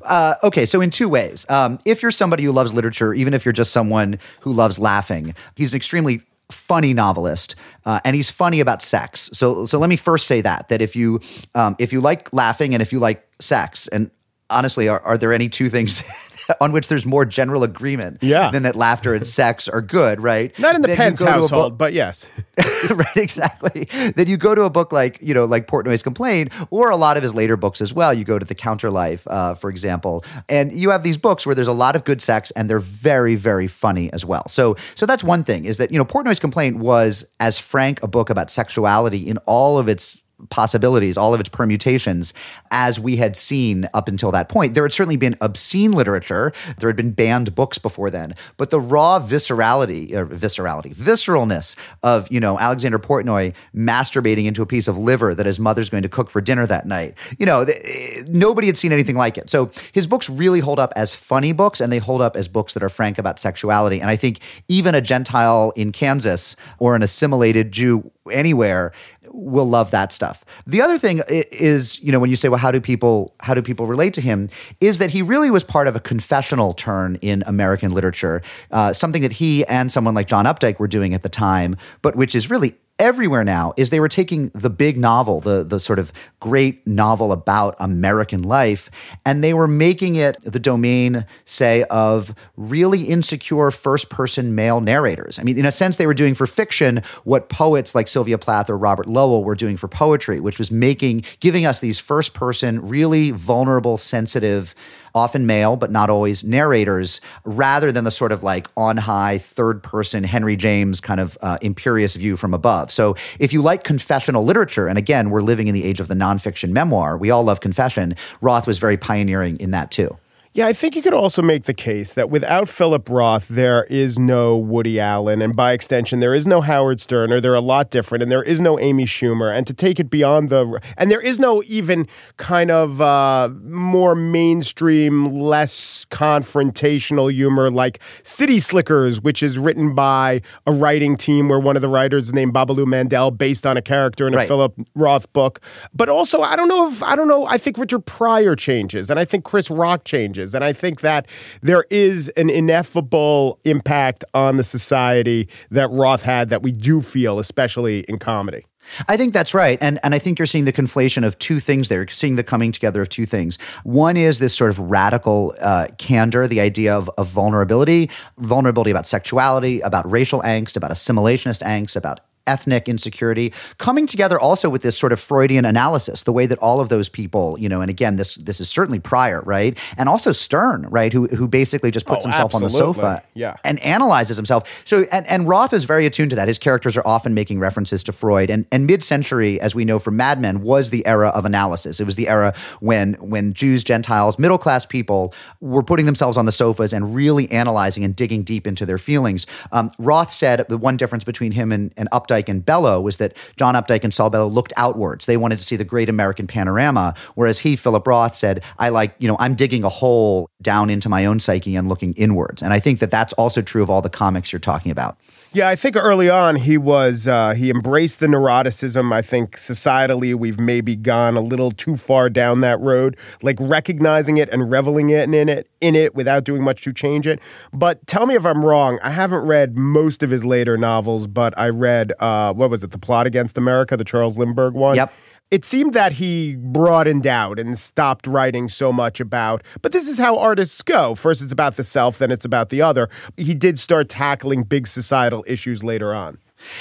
Uh, 0.02 0.36
okay, 0.44 0.66
so 0.66 0.80
in 0.80 0.90
two 0.90 1.08
ways. 1.08 1.44
Um, 1.48 1.80
if 1.84 2.00
you're 2.00 2.12
somebody 2.12 2.44
who 2.44 2.52
loves 2.52 2.72
literature, 2.72 3.12
even 3.12 3.34
if 3.34 3.44
you're 3.44 3.50
just 3.50 3.72
someone 3.72 4.20
who 4.42 4.52
loves 4.52 4.78
laughing, 4.78 5.34
he's 5.56 5.72
an 5.72 5.78
extremely 5.78 6.22
funny 6.52 6.94
novelist, 6.94 7.56
uh, 7.84 7.98
and 8.04 8.14
he's 8.14 8.30
funny 8.30 8.60
about 8.60 8.82
sex. 8.82 9.30
So, 9.32 9.64
so 9.64 9.78
let 9.78 9.90
me 9.90 9.96
first 9.96 10.26
say 10.26 10.40
that 10.42 10.68
that 10.68 10.80
if 10.80 10.94
you 10.94 11.20
um, 11.56 11.74
if 11.78 11.92
you 11.92 12.00
like 12.00 12.32
laughing 12.32 12.74
and 12.74 12.80
if 12.80 12.92
you 12.92 13.00
like 13.00 13.26
sex, 13.42 13.88
and 13.88 14.10
honestly, 14.50 14.88
are, 14.88 15.00
are 15.00 15.18
there 15.18 15.32
any 15.32 15.48
two 15.48 15.68
things 15.68 16.02
on 16.60 16.72
which 16.72 16.88
there's 16.88 17.06
more 17.06 17.24
general 17.24 17.62
agreement 17.62 18.18
Yeah. 18.20 18.50
than 18.50 18.64
that 18.64 18.76
laughter 18.76 19.14
and 19.14 19.26
sex 19.26 19.68
are 19.68 19.80
good, 19.80 20.20
right? 20.20 20.56
Not 20.58 20.74
in 20.74 20.82
the 20.82 20.88
Then 20.88 20.96
Pence 20.96 21.22
household, 21.22 21.72
book- 21.72 21.78
but 21.78 21.92
yes. 21.94 22.28
right, 22.90 23.16
exactly. 23.16 23.84
Then 24.14 24.26
you 24.26 24.36
go 24.36 24.54
to 24.54 24.62
a 24.64 24.70
book 24.70 24.92
like, 24.92 25.18
you 25.22 25.32
know, 25.32 25.46
like 25.46 25.66
Portnoy's 25.68 26.02
Complaint, 26.02 26.52
or 26.70 26.90
a 26.90 26.96
lot 26.96 27.16
of 27.16 27.22
his 27.22 27.34
later 27.34 27.56
books 27.56 27.80
as 27.80 27.94
well. 27.94 28.12
You 28.12 28.24
go 28.24 28.38
to 28.38 28.44
The 28.44 28.54
Counter 28.56 28.90
Life, 28.90 29.26
uh, 29.28 29.54
for 29.54 29.70
example, 29.70 30.24
and 30.50 30.72
you 30.72 30.90
have 30.90 31.02
these 31.02 31.16
books 31.16 31.46
where 31.46 31.54
there's 31.54 31.68
a 31.68 31.72
lot 31.72 31.96
of 31.96 32.04
good 32.04 32.20
sex 32.20 32.50
and 32.50 32.68
they're 32.68 32.78
very, 32.80 33.36
very 33.36 33.68
funny 33.68 34.12
as 34.12 34.24
well. 34.26 34.46
So, 34.48 34.76
so 34.96 35.06
that's 35.06 35.24
one 35.24 35.44
thing 35.44 35.64
is 35.64 35.78
that, 35.78 35.90
you 35.92 35.96
know, 35.98 36.04
Portnoy's 36.04 36.40
Complaint 36.40 36.76
was 36.78 37.32
as 37.40 37.58
frank 37.58 38.02
a 38.02 38.08
book 38.08 38.28
about 38.28 38.50
sexuality 38.50 39.26
in 39.28 39.38
all 39.46 39.78
of 39.78 39.88
its 39.88 40.20
possibilities, 40.50 41.16
all 41.16 41.34
of 41.34 41.40
its 41.40 41.48
permutations, 41.48 42.34
as 42.70 42.98
we 42.98 43.16
had 43.16 43.36
seen 43.36 43.88
up 43.94 44.08
until 44.08 44.30
that 44.32 44.48
point. 44.48 44.74
There 44.74 44.84
had 44.84 44.92
certainly 44.92 45.16
been 45.16 45.36
obscene 45.40 45.92
literature. 45.92 46.52
There 46.78 46.88
had 46.88 46.96
been 46.96 47.12
banned 47.12 47.54
books 47.54 47.78
before 47.78 48.10
then, 48.10 48.34
but 48.56 48.70
the 48.70 48.80
raw 48.80 49.18
viscerality, 49.20 50.12
or 50.12 50.26
viscerality, 50.26 50.94
visceralness 50.94 51.76
of 52.02 52.30
you 52.30 52.40
know 52.40 52.58
Alexander 52.58 52.98
Portnoy 52.98 53.54
masturbating 53.74 54.46
into 54.46 54.62
a 54.62 54.66
piece 54.66 54.88
of 54.88 54.96
liver 54.98 55.34
that 55.34 55.46
his 55.46 55.60
mother's 55.60 55.88
going 55.88 56.02
to 56.02 56.08
cook 56.08 56.30
for 56.30 56.40
dinner 56.40 56.66
that 56.66 56.86
night. 56.86 57.16
You 57.38 57.46
know, 57.46 57.64
th- 57.64 57.82
eh, 57.84 58.22
nobody 58.28 58.66
had 58.66 58.76
seen 58.76 58.92
anything 58.92 59.16
like 59.16 59.38
it. 59.38 59.50
So 59.50 59.70
his 59.92 60.06
books 60.06 60.28
really 60.28 60.60
hold 60.60 60.78
up 60.78 60.92
as 60.96 61.14
funny 61.14 61.52
books, 61.52 61.80
and 61.80 61.92
they 61.92 61.98
hold 61.98 62.20
up 62.20 62.36
as 62.36 62.48
books 62.48 62.74
that 62.74 62.82
are 62.82 62.88
frank 62.88 63.18
about 63.18 63.38
sexuality. 63.38 64.00
And 64.00 64.10
I 64.10 64.16
think 64.16 64.40
even 64.68 64.94
a 64.94 65.00
Gentile 65.00 65.72
in 65.76 65.92
Kansas 65.92 66.56
or 66.78 66.94
an 66.94 67.02
assimilated 67.02 67.72
Jew 67.72 68.10
anywhere 68.30 68.92
will 69.32 69.68
love 69.68 69.90
that 69.90 70.12
stuff. 70.12 70.44
The 70.66 70.80
other 70.80 70.98
thing 70.98 71.22
is, 71.28 72.02
you 72.02 72.12
know, 72.12 72.20
when 72.20 72.30
you 72.30 72.36
say, 72.36 72.48
well, 72.48 72.58
how 72.58 72.70
do 72.70 72.80
people 72.80 73.34
how 73.40 73.54
do 73.54 73.62
people 73.62 73.86
relate 73.86 74.14
to 74.14 74.20
him, 74.20 74.48
is 74.80 74.98
that 74.98 75.10
he 75.10 75.22
really 75.22 75.50
was 75.50 75.64
part 75.64 75.88
of 75.88 75.96
a 75.96 76.00
confessional 76.00 76.72
turn 76.72 77.16
in 77.22 77.42
American 77.46 77.92
literature, 77.92 78.42
uh, 78.70 78.92
something 78.92 79.22
that 79.22 79.32
he 79.32 79.64
and 79.66 79.90
someone 79.90 80.14
like 80.14 80.26
John 80.26 80.44
Updike 80.44 80.78
were 80.78 80.88
doing 80.88 81.14
at 81.14 81.22
the 81.22 81.28
time, 81.28 81.76
but 82.02 82.16
which 82.16 82.34
is 82.34 82.50
really 82.50 82.74
everywhere 82.98 83.44
now 83.44 83.72
is 83.76 83.90
they 83.90 84.00
were 84.00 84.08
taking 84.08 84.48
the 84.54 84.70
big 84.70 84.96
novel, 84.96 85.40
the 85.40 85.64
the 85.64 85.80
sort 85.80 85.98
of 85.98 86.12
great 86.40 86.86
novel 86.86 87.32
about 87.32 87.74
American 87.78 88.42
life, 88.42 88.90
and 89.26 89.42
they 89.42 89.54
were 89.54 89.68
making 89.68 90.16
it 90.16 90.40
the 90.42 90.58
domain, 90.58 91.26
say, 91.44 91.84
of 91.84 92.34
really 92.56 93.02
insecure 93.04 93.70
first 93.70 94.10
person 94.10 94.54
male 94.54 94.80
narrators. 94.80 95.38
I 95.38 95.42
mean, 95.42 95.58
in 95.58 95.66
a 95.66 95.72
sense, 95.72 95.96
they 95.96 96.06
were 96.06 96.14
doing 96.14 96.34
for 96.34 96.46
fiction 96.46 97.02
what 97.24 97.48
poets 97.48 97.94
like 97.94 98.08
Sylvia 98.08 98.38
Plath 98.38 98.70
or 98.70 98.78
Robert 98.78 99.06
Lowell 99.06 99.44
were 99.44 99.54
doing 99.54 99.76
for 99.76 99.88
poetry, 99.88 100.40
which 100.40 100.58
was 100.58 100.70
making 100.70 101.24
giving 101.40 101.66
us 101.66 101.80
these 101.80 101.98
first 101.98 102.34
person, 102.34 102.86
really 102.86 103.30
vulnerable, 103.30 103.98
sensitive 103.98 104.74
often 105.14 105.46
male, 105.46 105.76
but 105.76 105.90
not 105.90 106.10
always 106.10 106.44
narrators, 106.44 107.20
rather 107.44 107.92
than 107.92 108.04
the 108.04 108.10
sort 108.10 108.32
of 108.32 108.42
like 108.42 108.66
on 108.76 108.96
high, 108.96 109.38
third 109.38 109.82
person 109.82 110.24
Henry 110.24 110.56
James 110.56 111.00
kind 111.00 111.20
of 111.20 111.36
uh, 111.42 111.58
imperious 111.60 112.16
view 112.16 112.36
from 112.36 112.54
above. 112.54 112.90
So 112.90 113.16
if 113.38 113.52
you 113.52 113.62
like 113.62 113.84
confessional 113.84 114.44
literature, 114.44 114.86
and 114.86 114.98
again, 114.98 115.30
we're 115.30 115.42
living 115.42 115.68
in 115.68 115.74
the 115.74 115.84
age 115.84 116.00
of 116.00 116.08
the 116.08 116.14
nonfiction 116.14 116.70
memoir, 116.70 117.16
we 117.16 117.30
all 117.30 117.42
love 117.42 117.60
confession, 117.60 118.16
Roth 118.40 118.66
was 118.66 118.78
very 118.78 118.96
pioneering 118.96 119.58
in 119.58 119.70
that 119.72 119.90
too. 119.90 120.16
Yeah, 120.54 120.66
I 120.66 120.74
think 120.74 120.94
you 120.94 121.00
could 121.00 121.14
also 121.14 121.40
make 121.40 121.62
the 121.64 121.72
case 121.72 122.12
that 122.12 122.28
without 122.28 122.68
Philip 122.68 123.08
Roth, 123.08 123.48
there 123.48 123.84
is 123.84 124.18
no 124.18 124.54
Woody 124.54 125.00
Allen, 125.00 125.40
and 125.40 125.56
by 125.56 125.72
extension, 125.72 126.20
there 126.20 126.34
is 126.34 126.46
no 126.46 126.60
Howard 126.60 127.00
Stern, 127.00 127.32
or 127.32 127.40
they're 127.40 127.54
a 127.54 127.60
lot 127.62 127.88
different, 127.90 128.20
and 128.22 128.30
there 128.30 128.42
is 128.42 128.60
no 128.60 128.78
Amy 128.78 129.06
Schumer. 129.06 129.50
And 129.50 129.66
to 129.66 129.72
take 129.72 129.98
it 129.98 130.10
beyond 130.10 130.50
the, 130.50 130.78
and 130.98 131.10
there 131.10 131.22
is 131.22 131.38
no 131.38 131.62
even 131.66 132.06
kind 132.36 132.70
of 132.70 133.00
uh, 133.00 133.48
more 133.62 134.14
mainstream, 134.14 135.32
less 135.40 136.04
confrontational 136.10 137.32
humor 137.32 137.70
like 137.70 138.02
City 138.22 138.58
Slickers, 138.58 139.22
which 139.22 139.42
is 139.42 139.56
written 139.56 139.94
by 139.94 140.42
a 140.66 140.72
writing 140.72 141.16
team 141.16 141.48
where 141.48 141.60
one 141.60 141.76
of 141.76 141.82
the 141.82 141.88
writers 141.88 142.24
is 142.24 142.34
named 142.34 142.52
Babaloo 142.52 142.86
Mandel, 142.86 143.30
based 143.30 143.66
on 143.66 143.78
a 143.78 143.82
character 143.82 144.26
in 144.28 144.34
a 144.34 144.36
Right. 144.36 144.48
Philip 144.48 144.74
Roth 144.94 145.32
book. 145.32 145.60
But 145.94 146.10
also, 146.10 146.42
I 146.42 146.56
don't 146.56 146.68
know 146.68 146.90
if 146.90 147.02
I 147.02 147.16
don't 147.16 147.28
know. 147.28 147.46
I 147.46 147.56
think 147.56 147.78
Richard 147.78 148.04
Pryor 148.04 148.54
changes, 148.54 149.08
and 149.08 149.18
I 149.18 149.24
think 149.24 149.44
Chris 149.44 149.70
Rock 149.70 150.04
changes, 150.04 150.41
and 150.54 150.64
I 150.64 150.72
think 150.72 151.00
that 151.00 151.26
there 151.62 151.84
is 151.90 152.28
an 152.30 152.50
ineffable 152.50 153.58
impact 153.64 154.24
on 154.34 154.56
the 154.56 154.64
society 154.64 155.48
that 155.70 155.90
Roth 155.90 156.22
had 156.22 156.48
that 156.50 156.62
we 156.62 156.72
do 156.72 157.02
feel, 157.02 157.38
especially 157.38 158.00
in 158.00 158.18
comedy. 158.18 158.66
I 159.08 159.16
think 159.16 159.32
that's 159.32 159.54
right. 159.54 159.78
And 159.80 159.98
and 160.02 160.14
I 160.14 160.18
think 160.18 160.38
you're 160.38 160.46
seeing 160.46 160.64
the 160.64 160.72
conflation 160.72 161.24
of 161.24 161.38
two 161.38 161.60
things 161.60 161.88
there. 161.88 162.00
You're 162.00 162.08
seeing 162.08 162.36
the 162.36 162.42
coming 162.42 162.72
together 162.72 163.02
of 163.02 163.08
two 163.08 163.26
things. 163.26 163.56
One 163.84 164.16
is 164.16 164.38
this 164.38 164.54
sort 164.54 164.70
of 164.70 164.78
radical 164.78 165.54
uh, 165.60 165.88
candor, 165.98 166.48
the 166.48 166.60
idea 166.60 166.96
of, 166.96 167.08
of 167.16 167.28
vulnerability, 167.28 168.10
vulnerability 168.38 168.90
about 168.90 169.06
sexuality, 169.06 169.80
about 169.80 170.10
racial 170.10 170.42
angst, 170.42 170.76
about 170.76 170.90
assimilationist 170.90 171.62
angst, 171.62 171.96
about 171.96 172.20
ethnic 172.46 172.88
insecurity 172.88 173.52
coming 173.78 174.06
together 174.06 174.38
also 174.38 174.68
with 174.70 174.82
this 174.82 174.98
sort 174.98 175.12
of 175.12 175.20
freudian 175.20 175.64
analysis 175.64 176.22
the 176.22 176.32
way 176.32 176.46
that 176.46 176.58
all 176.58 176.80
of 176.80 176.88
those 176.88 177.08
people 177.08 177.56
you 177.58 177.68
know 177.68 177.80
and 177.80 177.90
again 177.90 178.16
this 178.16 178.34
this 178.36 178.60
is 178.60 178.68
certainly 178.68 178.98
Pryor 178.98 179.42
right 179.42 179.78
and 179.96 180.08
also 180.08 180.32
Stern 180.32 180.86
right 180.90 181.12
who 181.12 181.26
who 181.28 181.46
basically 181.46 181.90
just 181.90 182.06
puts 182.06 182.24
Oh, 182.24 182.28
himself 182.28 182.54
on 182.54 182.62
the 182.62 182.70
sofa 182.70 183.22
Yeah. 183.34 183.56
and 183.64 183.78
analyzes 183.80 184.36
himself. 184.36 184.82
So 184.84 185.04
and, 185.12 185.26
and 185.26 185.48
Roth 185.48 185.72
is 185.72 185.84
very 185.84 186.06
attuned 186.06 186.30
to 186.30 186.36
that. 186.36 186.48
His 186.48 186.58
characters 186.58 186.96
are 186.96 187.06
often 187.06 187.34
making 187.34 187.58
references 187.58 188.02
to 188.04 188.12
Freud. 188.12 188.48
And 188.50 188.64
and 188.72 188.86
mid-century, 188.86 189.60
as 189.60 189.74
we 189.74 189.84
know 189.84 189.98
from 189.98 190.16
Mad 190.16 190.40
Men, 190.40 190.62
was 190.62 190.90
the 190.90 191.04
era 191.06 191.28
of 191.28 191.44
analysis. 191.44 192.00
It 192.00 192.04
was 192.04 192.14
the 192.14 192.28
era 192.28 192.54
when 192.80 193.14
when 193.14 193.52
Jews, 193.52 193.82
Gentiles, 193.84 194.38
middle 194.38 194.58
class 194.58 194.86
people 194.86 195.34
were 195.60 195.82
putting 195.82 196.06
themselves 196.06 196.36
on 196.38 196.44
the 196.46 196.52
sofas 196.52 196.92
and 196.92 197.14
really 197.14 197.50
analyzing 197.50 198.04
and 198.04 198.14
digging 198.14 198.42
deep 198.44 198.66
into 198.66 198.86
their 198.86 198.98
feelings. 198.98 199.46
Um, 199.72 199.90
Roth 199.98 200.32
said 200.32 200.64
the 200.68 200.78
one 200.78 200.96
difference 200.96 201.24
between 201.24 201.52
him 201.52 201.72
and, 201.72 201.92
and 201.96 202.08
Updike 202.12 202.31
Updike 202.32 202.48
and 202.48 202.64
Bellow 202.64 203.00
was 203.00 203.18
that 203.18 203.36
John 203.56 203.74
Updike 203.74 204.04
and 204.04 204.12
Saul 204.12 204.30
Bellow 204.30 204.48
looked 204.48 204.72
outwards. 204.76 205.26
They 205.26 205.36
wanted 205.36 205.58
to 205.58 205.64
see 205.64 205.76
the 205.76 205.84
great 205.84 206.08
American 206.08 206.46
panorama, 206.46 207.14
whereas 207.34 207.60
he, 207.60 207.76
Philip 207.76 208.06
Roth, 208.06 208.34
said, 208.34 208.64
I 208.78 208.88
like, 208.88 209.14
you 209.18 209.28
know, 209.28 209.36
I'm 209.38 209.54
digging 209.54 209.84
a 209.84 209.88
hole 209.88 210.50
down 210.60 210.90
into 210.90 211.08
my 211.08 211.26
own 211.26 211.40
psyche 211.40 211.76
and 211.76 211.88
looking 211.88 212.12
inwards. 212.14 212.62
And 212.62 212.72
I 212.72 212.78
think 212.78 213.00
that 213.00 213.10
that's 213.10 213.32
also 213.34 213.62
true 213.62 213.82
of 213.82 213.90
all 213.90 214.02
the 214.02 214.10
comics 214.10 214.52
you're 214.52 214.60
talking 214.60 214.90
about. 214.90 215.16
Yeah, 215.54 215.68
I 215.68 215.76
think 215.76 215.96
early 215.96 216.30
on 216.30 216.56
he 216.56 216.78
was 216.78 217.28
uh, 217.28 217.52
he 217.52 217.68
embraced 217.68 218.20
the 218.20 218.26
neuroticism. 218.26 219.12
I 219.12 219.20
think 219.20 219.56
societally 219.56 220.34
we've 220.34 220.58
maybe 220.58 220.96
gone 220.96 221.36
a 221.36 221.42
little 221.42 221.70
too 221.70 221.96
far 221.96 222.30
down 222.30 222.62
that 222.62 222.80
road, 222.80 223.18
like 223.42 223.58
recognizing 223.60 224.38
it 224.38 224.48
and 224.48 224.70
reveling 224.70 225.10
in, 225.10 225.34
in 225.34 225.50
it 225.50 225.68
in 225.82 225.94
it 225.94 226.14
without 226.14 226.44
doing 226.44 226.62
much 226.62 226.82
to 226.84 226.92
change 226.94 227.26
it. 227.26 227.38
But 227.70 228.06
tell 228.06 228.24
me 228.24 228.34
if 228.34 228.46
I'm 228.46 228.64
wrong. 228.64 228.98
I 229.02 229.10
haven't 229.10 229.44
read 229.44 229.76
most 229.76 230.22
of 230.22 230.30
his 230.30 230.42
later 230.42 230.78
novels, 230.78 231.26
but 231.26 231.52
I 231.58 231.68
read 231.68 232.14
uh, 232.18 232.54
what 232.54 232.70
was 232.70 232.82
it, 232.82 232.90
The 232.90 232.98
Plot 232.98 233.26
Against 233.26 233.58
America, 233.58 233.94
the 233.98 234.04
Charles 234.04 234.38
Lindbergh 234.38 234.72
one. 234.72 234.96
Yep 234.96 235.12
it 235.52 235.66
seemed 235.66 235.92
that 235.92 236.12
he 236.12 236.56
broadened 236.56 237.26
out 237.26 237.58
and 237.58 237.78
stopped 237.78 238.26
writing 238.26 238.70
so 238.70 238.90
much 238.90 239.20
about, 239.20 239.62
but 239.82 239.92
this 239.92 240.08
is 240.08 240.18
how 240.18 240.38
artists 240.38 240.80
go. 240.80 241.14
First, 241.14 241.42
it's 241.42 241.52
about 241.52 241.76
the 241.76 241.84
self, 241.84 242.16
then 242.16 242.30
it's 242.30 242.46
about 242.46 242.70
the 242.70 242.80
other. 242.80 243.10
He 243.36 243.52
did 243.52 243.78
start 243.78 244.08
tackling 244.08 244.62
big 244.62 244.86
societal 244.86 245.44
issues 245.46 245.84
later 245.84 246.14
on. 246.14 246.38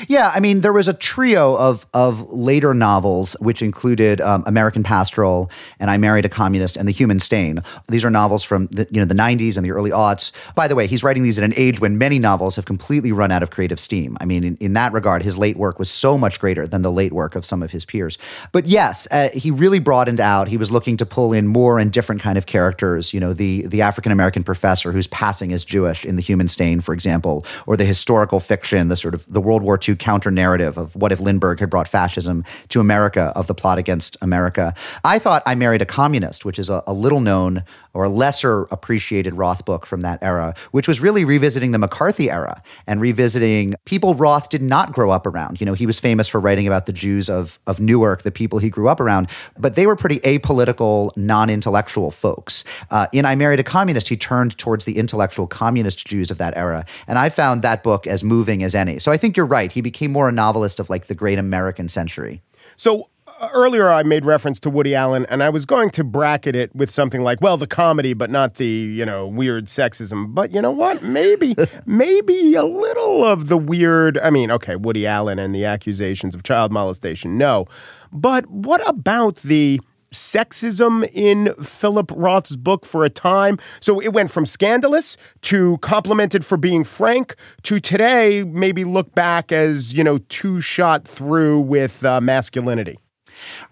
Yeah, 0.07 0.31
I 0.33 0.39
mean, 0.39 0.61
there 0.61 0.73
was 0.73 0.87
a 0.87 0.93
trio 0.93 1.55
of 1.57 1.85
of 1.93 2.31
later 2.31 2.73
novels 2.73 3.35
which 3.39 3.61
included 3.61 4.21
um, 4.21 4.43
American 4.45 4.83
Pastoral 4.83 5.49
and 5.79 5.89
I 5.89 5.97
Married 5.97 6.25
a 6.25 6.29
Communist 6.29 6.77
and 6.77 6.87
The 6.87 6.91
Human 6.91 7.19
Stain. 7.19 7.61
These 7.87 8.05
are 8.05 8.09
novels 8.09 8.43
from 8.43 8.67
the 8.67 8.87
you 8.91 8.99
know 8.99 9.05
the 9.05 9.15
90s 9.15 9.57
and 9.57 9.65
the 9.65 9.71
early 9.71 9.91
aughts. 9.91 10.31
By 10.55 10.67
the 10.67 10.75
way, 10.75 10.87
he's 10.87 11.03
writing 11.03 11.23
these 11.23 11.37
at 11.37 11.43
an 11.43 11.53
age 11.57 11.79
when 11.79 11.97
many 11.97 12.19
novels 12.19 12.55
have 12.55 12.65
completely 12.65 13.11
run 13.11 13.31
out 13.31 13.43
of 13.43 13.51
creative 13.51 13.79
steam. 13.79 14.17
I 14.19 14.25
mean, 14.25 14.43
in, 14.43 14.57
in 14.57 14.73
that 14.73 14.93
regard, 14.93 15.23
his 15.23 15.37
late 15.37 15.57
work 15.57 15.79
was 15.79 15.89
so 15.89 16.17
much 16.17 16.39
greater 16.39 16.67
than 16.67 16.81
the 16.81 16.91
late 16.91 17.13
work 17.13 17.35
of 17.35 17.45
some 17.45 17.63
of 17.63 17.71
his 17.71 17.85
peers. 17.85 18.17
But 18.51 18.65
yes, 18.65 19.07
uh, 19.11 19.29
he 19.33 19.51
really 19.51 19.79
broadened 19.79 20.19
out. 20.19 20.47
He 20.47 20.57
was 20.57 20.71
looking 20.71 20.97
to 20.97 21.05
pull 21.05 21.33
in 21.33 21.47
more 21.47 21.79
and 21.79 21.91
different 21.91 22.21
kind 22.21 22.37
of 22.37 22.45
characters. 22.45 23.13
You 23.13 23.19
know, 23.19 23.33
the 23.33 23.67
the 23.67 23.81
African 23.81 24.11
American 24.11 24.43
professor 24.43 24.91
who's 24.91 25.07
passing 25.07 25.53
as 25.53 25.65
Jewish 25.65 26.05
in 26.05 26.15
The 26.15 26.21
Human 26.21 26.47
Stain, 26.47 26.81
for 26.81 26.93
example, 26.93 27.45
or 27.65 27.77
the 27.77 27.85
historical 27.85 28.39
fiction, 28.39 28.87
the 28.87 28.95
sort 28.95 29.13
of 29.13 29.25
the 29.31 29.41
World 29.41 29.61
War 29.61 29.70
War 29.71 29.79
II 29.87 29.95
counter 29.95 30.31
narrative 30.31 30.77
of 30.77 30.97
what 30.97 31.13
if 31.13 31.21
Lindbergh 31.21 31.61
had 31.61 31.69
brought 31.69 31.87
fascism 31.87 32.43
to 32.67 32.81
America, 32.81 33.31
of 33.37 33.47
the 33.47 33.53
plot 33.53 33.77
against 33.77 34.17
America. 34.21 34.73
I 35.05 35.17
thought 35.17 35.43
I 35.45 35.55
Married 35.55 35.81
a 35.81 35.85
Communist, 35.85 36.43
which 36.43 36.59
is 36.59 36.69
a, 36.69 36.83
a 36.85 36.91
little 36.91 37.21
known 37.21 37.63
or 37.93 38.07
lesser 38.07 38.63
appreciated 38.71 39.37
Roth 39.37 39.65
book 39.65 39.85
from 39.85 40.01
that 40.01 40.19
era, 40.21 40.53
which 40.71 40.87
was 40.87 40.99
really 40.99 41.25
revisiting 41.25 41.71
the 41.71 41.77
McCarthy 41.77 42.29
era 42.29 42.61
and 42.87 43.01
revisiting 43.01 43.75
people 43.85 44.15
Roth 44.15 44.49
did 44.49 44.61
not 44.61 44.93
grow 44.93 45.11
up 45.11 45.25
around. 45.25 45.59
You 45.59 45.65
know, 45.65 45.73
he 45.73 45.85
was 45.85 45.99
famous 45.99 46.27
for 46.27 46.39
writing 46.39 46.67
about 46.67 46.85
the 46.85 46.93
Jews 46.93 47.29
of, 47.29 47.59
of 47.67 47.79
Newark, 47.79 48.23
the 48.23 48.31
people 48.31 48.59
he 48.59 48.69
grew 48.69 48.87
up 48.87 48.99
around, 48.99 49.29
but 49.57 49.75
they 49.75 49.85
were 49.85 49.95
pretty 49.95 50.19
apolitical, 50.21 51.15
non 51.15 51.49
intellectual 51.49 52.11
folks. 52.11 52.63
Uh, 52.89 53.07
in 53.11 53.25
I 53.25 53.35
Married 53.35 53.59
a 53.59 53.63
Communist, 53.63 54.09
he 54.09 54.17
turned 54.17 54.57
towards 54.57 54.85
the 54.85 54.97
intellectual 54.97 55.47
communist 55.47 56.05
Jews 56.07 56.31
of 56.31 56.37
that 56.37 56.55
era. 56.55 56.85
And 57.07 57.17
I 57.17 57.29
found 57.29 57.61
that 57.61 57.83
book 57.83 58.07
as 58.07 58.23
moving 58.23 58.63
as 58.63 58.75
any. 58.75 58.99
So 58.99 59.11
I 59.11 59.17
think 59.17 59.37
you're 59.37 59.45
right. 59.45 59.71
He 59.71 59.81
became 59.81 60.11
more 60.11 60.29
a 60.29 60.31
novelist 60.31 60.79
of 60.79 60.89
like 60.89 61.05
the 61.05 61.15
great 61.15 61.39
American 61.39 61.89
century. 61.89 62.41
So 62.77 63.09
earlier 63.53 63.89
I 63.89 64.03
made 64.03 64.25
reference 64.25 64.59
to 64.61 64.69
Woody 64.69 64.95
Allen, 64.95 65.25
and 65.29 65.43
I 65.43 65.49
was 65.49 65.65
going 65.65 65.89
to 65.91 66.03
bracket 66.03 66.55
it 66.55 66.75
with 66.75 66.89
something 66.89 67.21
like, 67.21 67.41
well, 67.41 67.57
the 67.57 67.67
comedy, 67.67 68.13
but 68.13 68.29
not 68.29 68.55
the 68.55 68.65
you 68.65 69.05
know 69.05 69.27
weird 69.27 69.65
sexism. 69.65 70.33
But 70.33 70.51
you 70.51 70.61
know 70.61 70.71
what? 70.71 71.03
Maybe, 71.03 71.55
maybe 71.85 72.55
a 72.55 72.63
little 72.63 73.25
of 73.25 73.47
the 73.47 73.57
weird. 73.57 74.17
I 74.19 74.29
mean, 74.29 74.51
okay, 74.51 74.75
Woody 74.75 75.07
Allen 75.07 75.39
and 75.39 75.53
the 75.53 75.65
accusations 75.65 76.35
of 76.35 76.43
child 76.43 76.71
molestation, 76.71 77.37
no. 77.37 77.65
But 78.11 78.49
what 78.49 78.87
about 78.87 79.37
the 79.37 79.79
sexism 80.13 81.09
in 81.13 81.53
Philip 81.63 82.11
Roth's 82.13 82.55
book 82.55 82.85
for 82.85 83.05
a 83.05 83.09
time. 83.09 83.57
So 83.79 83.99
it 83.99 84.09
went 84.09 84.29
from 84.29 84.45
scandalous 84.45 85.15
to 85.43 85.77
complimented 85.77 86.45
for 86.45 86.57
being 86.57 86.83
frank 86.83 87.35
to 87.63 87.79
today 87.79 88.43
maybe 88.43 88.83
look 88.83 89.15
back 89.15 89.51
as, 89.51 89.93
you 89.93 90.03
know, 90.03 90.17
too 90.29 90.59
shot 90.61 91.07
through 91.07 91.61
with 91.61 92.03
uh, 92.03 92.19
masculinity. 92.19 92.97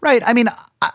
Right. 0.01 0.21
I 0.25 0.33
mean, 0.33 0.49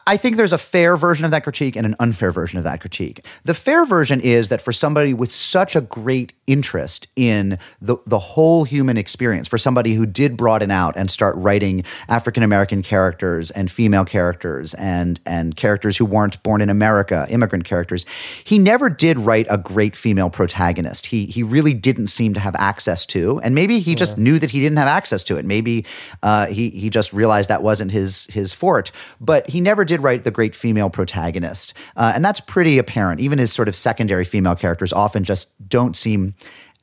I 0.06 0.16
think 0.16 0.36
there's 0.36 0.54
a 0.54 0.58
fair 0.58 0.96
version 0.96 1.26
of 1.26 1.30
that 1.32 1.44
critique 1.44 1.76
and 1.76 1.84
an 1.84 1.94
unfair 2.00 2.30
version 2.32 2.56
of 2.56 2.64
that 2.64 2.80
critique. 2.80 3.24
The 3.44 3.52
fair 3.52 3.84
version 3.84 4.18
is 4.18 4.48
that 4.48 4.62
for 4.62 4.72
somebody 4.72 5.12
with 5.12 5.30
such 5.30 5.76
a 5.76 5.82
great 5.82 6.32
interest 6.46 7.06
in 7.16 7.58
the, 7.82 7.98
the 8.06 8.18
whole 8.18 8.64
human 8.64 8.96
experience, 8.96 9.46
for 9.46 9.58
somebody 9.58 9.92
who 9.92 10.06
did 10.06 10.38
broaden 10.38 10.70
out 10.70 10.94
and 10.96 11.10
start 11.10 11.36
writing 11.36 11.84
African 12.08 12.42
American 12.42 12.82
characters 12.82 13.50
and 13.50 13.70
female 13.70 14.06
characters 14.06 14.72
and, 14.74 15.20
and 15.26 15.54
characters 15.54 15.98
who 15.98 16.06
weren't 16.06 16.42
born 16.42 16.62
in 16.62 16.70
America, 16.70 17.26
immigrant 17.28 17.66
characters, 17.66 18.06
he 18.42 18.58
never 18.58 18.88
did 18.88 19.18
write 19.18 19.46
a 19.50 19.58
great 19.58 19.96
female 19.96 20.30
protagonist. 20.30 21.06
He, 21.06 21.26
he 21.26 21.42
really 21.42 21.74
didn't 21.74 22.06
seem 22.06 22.32
to 22.34 22.40
have 22.40 22.54
access 22.56 23.04
to, 23.06 23.38
and 23.40 23.54
maybe 23.54 23.80
he 23.80 23.90
yeah. 23.90 23.96
just 23.96 24.16
knew 24.16 24.38
that 24.38 24.50
he 24.50 24.60
didn't 24.60 24.78
have 24.78 24.88
access 24.88 25.22
to 25.24 25.36
it. 25.36 25.44
Maybe 25.44 25.84
uh, 26.22 26.46
he, 26.46 26.70
he 26.70 26.88
just 26.88 27.12
realized 27.12 27.50
that 27.50 27.62
wasn't 27.62 27.90
his, 27.90 28.24
his 28.32 28.54
fort, 28.54 28.90
but 29.20 29.50
he 29.50 29.60
never 29.60 29.73
never 29.74 29.84
did 29.84 30.04
write 30.04 30.22
the 30.22 30.30
great 30.30 30.54
female 30.54 30.88
protagonist. 30.88 31.74
Uh, 31.96 32.12
and 32.14 32.24
that's 32.24 32.40
pretty 32.40 32.78
apparent. 32.78 33.20
Even 33.20 33.40
his 33.40 33.52
sort 33.52 33.66
of 33.66 33.74
secondary 33.74 34.24
female 34.24 34.54
characters 34.54 34.92
often 34.92 35.24
just 35.24 35.68
don't 35.68 35.96
seem 35.96 36.34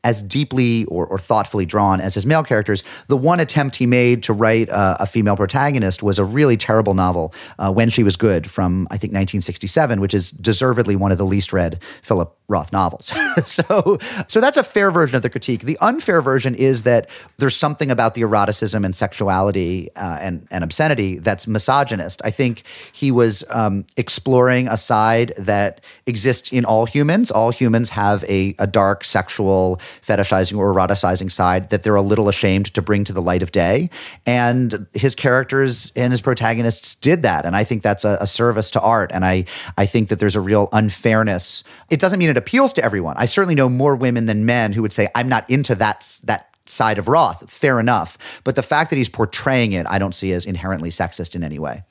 as 0.04 0.24
deeply 0.24 0.86
or, 0.86 1.06
or, 1.06 1.20
thoughtfully 1.20 1.66
drawn 1.66 2.02
as 2.02 2.16
his 2.16 2.26
male 2.26 2.44
characters. 2.44 2.84
The 3.08 3.18
one 3.18 3.40
attempt 3.40 3.76
he 3.76 3.86
made 3.86 4.24
to 4.24 4.34
write 4.34 4.70
uh, 4.70 4.98
a 5.00 5.06
female 5.06 5.36
protagonist 5.36 6.02
was 6.02 6.18
a 6.18 6.26
really 6.26 6.58
terrible 6.58 6.96
novel, 6.96 7.34
uh, 7.60 7.72
When 7.72 7.90
She 7.90 8.04
Was 8.04 8.18
Good, 8.18 8.50
from 8.50 8.88
I 8.90 8.98
think 8.98 9.12
1967, 9.12 10.02
which 10.02 10.14
is 10.14 10.32
deservedly 10.32 10.96
one 10.96 11.12
of 11.12 11.20
the 11.20 11.26
least 11.26 11.54
read 11.54 11.82
Philip 12.02 12.36
Roth 12.48 12.74
novels. 12.74 13.14
so, 13.46 13.98
so 14.28 14.42
that's 14.42 14.58
a 14.58 14.64
fair 14.64 14.92
version 14.92 15.16
of 15.16 15.22
the 15.22 15.30
critique. 15.30 15.62
The 15.62 15.78
unfair 15.80 16.22
version 16.22 16.54
is 16.54 16.84
that 16.84 17.10
there's 17.38 17.56
something 17.56 17.90
about 17.90 18.14
the 18.14 18.22
eroticism 18.22 18.84
and 18.84 18.96
sexuality 18.96 19.90
uh, 19.96 20.18
and, 20.20 20.48
and 20.52 20.64
obscenity 20.64 21.20
that's 21.20 21.48
misogynist. 21.48 22.22
I 22.26 22.32
think 22.32 22.64
he 22.92 23.12
was 23.12 23.44
um, 23.50 23.86
exploring 23.96 24.68
a 24.68 24.78
side 24.78 25.34
that 25.38 25.82
exists 26.06 26.52
in 26.52 26.66
all 26.66 26.86
humans. 26.86 27.32
All 27.32 27.52
humans 27.52 27.92
have 27.92 28.24
a, 28.26 28.54
a 28.60 28.68
dark 28.68 29.06
sexual, 29.06 29.80
fetishizing, 30.02 30.58
or 30.58 30.74
eroticizing 30.74 31.32
side 31.32 31.70
that 31.70 31.84
they're 31.84 31.96
a 31.96 32.02
little 32.02 32.30
ashamed 32.30 32.74
to 32.74 32.82
bring 32.82 33.04
to 33.04 33.14
the 33.14 33.22
light 33.22 33.44
of 33.44 33.52
day. 33.52 33.90
And 34.26 34.88
his 34.94 35.16
characters 35.16 35.92
and 35.96 36.12
his 36.12 36.22
protagonists 36.22 36.96
did 36.96 37.22
that. 37.24 37.46
And 37.46 37.56
I 37.56 37.64
think 37.64 37.82
that's 37.82 38.06
a, 38.06 38.18
a 38.22 38.28
service 38.28 38.72
to 38.72 38.82
art. 38.82 39.12
And 39.14 39.26
I, 39.26 39.46
I 39.78 39.86
think 39.86 40.10
that 40.10 40.20
there's 40.20 40.36
a 40.36 40.42
real 40.42 40.70
unfairness. 40.72 41.64
It 41.90 42.00
doesn't 42.00 42.20
mean 42.20 42.30
it 42.30 42.38
appeals 42.38 42.74
to 42.74 42.84
everyone. 42.84 43.16
I 43.18 43.26
certainly 43.26 43.56
know 43.56 43.70
more 43.70 43.96
women 43.96 44.26
than 44.26 44.46
men 44.46 44.74
who 44.74 44.82
would 44.82 44.94
say, 44.94 45.08
I'm 45.16 45.30
not 45.30 45.50
into 45.50 45.76
that, 45.76 46.20
that 46.24 46.56
side 46.66 46.98
of 46.98 47.08
Roth. 47.08 47.50
Fair 47.50 47.80
enough. 47.80 48.42
But 48.44 48.56
the 48.56 48.64
fact 48.64 48.90
that 48.92 48.96
he's 48.96 49.10
portraying 49.10 49.74
it, 49.74 49.86
I 49.88 50.00
don't 50.00 50.16
see 50.16 50.32
as 50.32 50.46
inherently 50.46 50.90
sexist 50.90 51.36
in 51.36 51.44
any 51.44 51.60
way. 51.60 51.84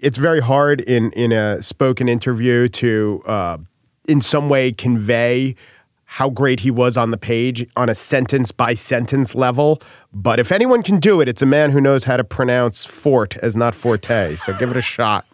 It's 0.00 0.18
very 0.18 0.40
hard 0.40 0.80
in, 0.80 1.12
in 1.12 1.32
a 1.32 1.62
spoken 1.62 2.08
interview 2.08 2.68
to, 2.68 3.22
uh, 3.26 3.58
in 4.06 4.20
some 4.20 4.48
way, 4.48 4.72
convey 4.72 5.56
how 6.14 6.30
great 6.30 6.60
he 6.60 6.70
was 6.70 6.96
on 6.96 7.10
the 7.10 7.16
page 7.16 7.68
on 7.76 7.88
a 7.88 7.94
sentence 7.94 8.52
by 8.52 8.72
sentence 8.72 9.34
level. 9.34 9.82
But 10.12 10.38
if 10.38 10.52
anyone 10.52 10.84
can 10.84 11.00
do 11.00 11.20
it, 11.20 11.26
it's 11.26 11.42
a 11.42 11.46
man 11.46 11.72
who 11.72 11.80
knows 11.80 12.04
how 12.04 12.16
to 12.16 12.22
pronounce 12.22 12.84
fort 12.84 13.36
as 13.38 13.56
not 13.56 13.74
forte. 13.74 14.36
So 14.36 14.56
give 14.56 14.70
it 14.70 14.76
a 14.76 14.80
shot. 14.80 15.26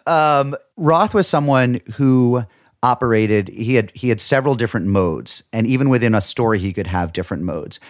um, 0.06 0.56
Roth 0.78 1.12
was 1.12 1.28
someone 1.28 1.80
who 1.96 2.44
operated 2.82 3.48
he 3.48 3.74
had 3.74 3.90
he 3.94 4.08
had 4.08 4.22
several 4.22 4.54
different 4.54 4.86
modes 4.86 5.42
and 5.52 5.66
even 5.66 5.90
within 5.90 6.14
a 6.14 6.20
story 6.20 6.58
he 6.58 6.72
could 6.72 6.86
have 6.86 7.12
different 7.12 7.42
modes 7.42 7.80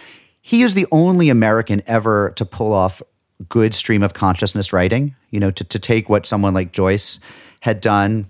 he 0.41 0.63
is 0.63 0.73
the 0.73 0.87
only 0.91 1.29
american 1.29 1.83
ever 1.85 2.31
to 2.37 2.45
pull 2.45 2.71
off 2.71 3.01
good 3.49 3.75
stream 3.75 4.01
of 4.01 4.13
consciousness 4.13 4.71
writing 4.71 5.13
you 5.29 5.41
know 5.41 5.51
to, 5.51 5.63
to 5.65 5.77
take 5.77 6.07
what 6.07 6.25
someone 6.25 6.53
like 6.53 6.71
joyce 6.71 7.19
had 7.59 7.81
done 7.81 8.27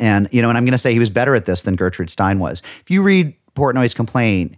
and 0.00 0.28
you 0.32 0.42
know 0.42 0.48
and 0.48 0.56
i'm 0.56 0.64
going 0.64 0.72
to 0.72 0.78
say 0.78 0.92
he 0.92 0.98
was 0.98 1.10
better 1.10 1.34
at 1.34 1.44
this 1.44 1.62
than 1.62 1.76
gertrude 1.76 2.10
stein 2.10 2.38
was 2.38 2.62
if 2.80 2.90
you 2.90 3.02
read 3.02 3.34
portnoy's 3.54 3.94
complaint 3.94 4.56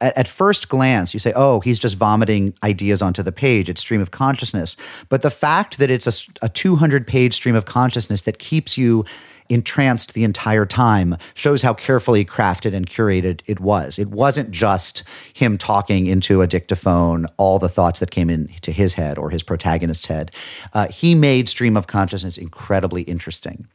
at, 0.00 0.16
at 0.16 0.28
first 0.28 0.68
glance, 0.68 1.12
you 1.12 1.20
say, 1.20 1.32
oh, 1.34 1.60
he's 1.60 1.78
just 1.78 1.96
vomiting 1.96 2.54
ideas 2.62 3.02
onto 3.02 3.22
the 3.22 3.32
page. 3.32 3.68
It's 3.68 3.80
stream 3.80 4.00
of 4.00 4.10
consciousness. 4.10 4.76
But 5.08 5.22
the 5.22 5.30
fact 5.30 5.78
that 5.78 5.90
it's 5.90 6.06
a, 6.06 6.44
a 6.46 6.48
200 6.48 7.06
page 7.06 7.34
stream 7.34 7.54
of 7.54 7.64
consciousness 7.64 8.22
that 8.22 8.38
keeps 8.38 8.78
you 8.78 9.04
entranced 9.48 10.14
the 10.14 10.24
entire 10.24 10.66
time 10.66 11.16
shows 11.34 11.62
how 11.62 11.74
carefully 11.74 12.24
crafted 12.24 12.74
and 12.74 12.88
curated 12.88 13.40
it 13.46 13.60
was. 13.60 13.98
It 13.98 14.08
wasn't 14.08 14.50
just 14.50 15.02
him 15.32 15.56
talking 15.56 16.06
into 16.06 16.42
a 16.42 16.46
dictaphone 16.46 17.26
all 17.36 17.58
the 17.58 17.68
thoughts 17.68 18.00
that 18.00 18.10
came 18.10 18.30
into 18.30 18.72
his 18.72 18.94
head 18.94 19.18
or 19.18 19.30
his 19.30 19.42
protagonist's 19.42 20.06
head. 20.06 20.30
Uh, 20.72 20.88
he 20.88 21.14
made 21.14 21.48
stream 21.48 21.76
of 21.76 21.86
consciousness 21.86 22.36
incredibly 22.36 23.02
interesting. 23.02 23.66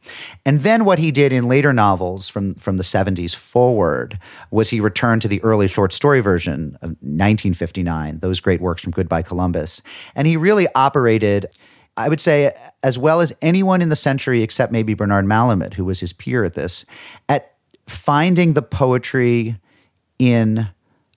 And 0.44 0.60
then 0.60 0.84
what 0.84 0.98
he 0.98 1.10
did 1.10 1.32
in 1.32 1.48
later 1.48 1.72
novels 1.72 2.28
from, 2.28 2.54
from 2.54 2.76
the 2.76 2.82
70s 2.82 3.34
forward 3.34 4.18
was 4.50 4.70
he 4.70 4.80
returned 4.80 5.22
to 5.22 5.28
the 5.28 5.42
early 5.42 5.68
short 5.68 5.92
story 5.92 6.20
version 6.20 6.76
of 6.82 6.90
1959, 7.00 8.18
those 8.20 8.40
great 8.40 8.60
works 8.60 8.82
from 8.82 8.92
Goodbye 8.92 9.22
Columbus. 9.22 9.82
And 10.14 10.26
he 10.26 10.36
really 10.36 10.66
operated 10.74 11.48
I 11.96 12.08
would 12.08 12.20
say, 12.20 12.52
as 12.82 12.98
well 12.98 13.20
as 13.20 13.32
anyone 13.40 13.80
in 13.80 13.88
the 13.88 13.96
century, 13.96 14.42
except 14.42 14.72
maybe 14.72 14.94
Bernard 14.94 15.24
Malamud, 15.24 15.74
who 15.74 15.84
was 15.84 16.00
his 16.00 16.12
peer 16.12 16.44
at 16.44 16.54
this, 16.54 16.84
at 17.28 17.54
finding 17.86 18.54
the 18.54 18.62
poetry 18.62 19.56
in 20.18 20.68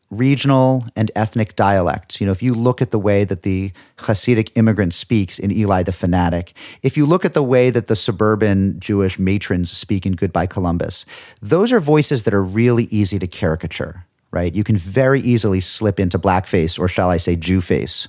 regional 0.10 0.86
and 0.96 1.12
ethnic 1.16 1.56
dialects. 1.56 2.22
You 2.22 2.28
know, 2.28 2.32
if 2.32 2.42
you 2.42 2.54
look 2.54 2.82
at 2.82 2.92
the 2.92 3.00
way 3.00 3.24
that 3.26 3.42
the 3.42 3.72
Hasidic 3.98 4.52
immigrant 4.56 4.94
speaks 4.94 5.38
in 5.38 5.52
Eli 5.52 5.84
the 5.84 5.92
Fanatic, 5.92 6.54
if 6.82 6.96
you 6.96 7.06
look 7.06 7.26
at 7.26 7.34
the 7.34 7.44
way 7.44 7.70
that 7.70 7.88
the 7.88 7.96
suburban 7.96 8.80
Jewish 8.80 9.20
matrons 9.20 9.72
speak 9.72 10.06
in 10.06 10.14
Goodbye 10.14 10.46
Columbus, 10.46 11.06
those 11.42 11.74
are 11.74 11.80
voices 11.80 12.24
that 12.24 12.34
are 12.34 12.44
really 12.44 12.86
easy 12.86 13.20
to 13.20 13.28
caricature, 13.28 14.06
right? 14.32 14.56
You 14.56 14.64
can 14.64 14.78
very 14.78 15.20
easily 15.22 15.60
slip 15.60 16.00
into 16.00 16.18
blackface, 16.18 16.80
or 16.80 16.88
shall 16.88 17.10
I 17.10 17.18
say 17.18 17.36
Jew 17.36 17.60
face, 17.60 18.08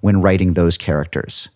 when 0.00 0.20
writing 0.20 0.54
those 0.54 0.76
characters. 0.76 1.48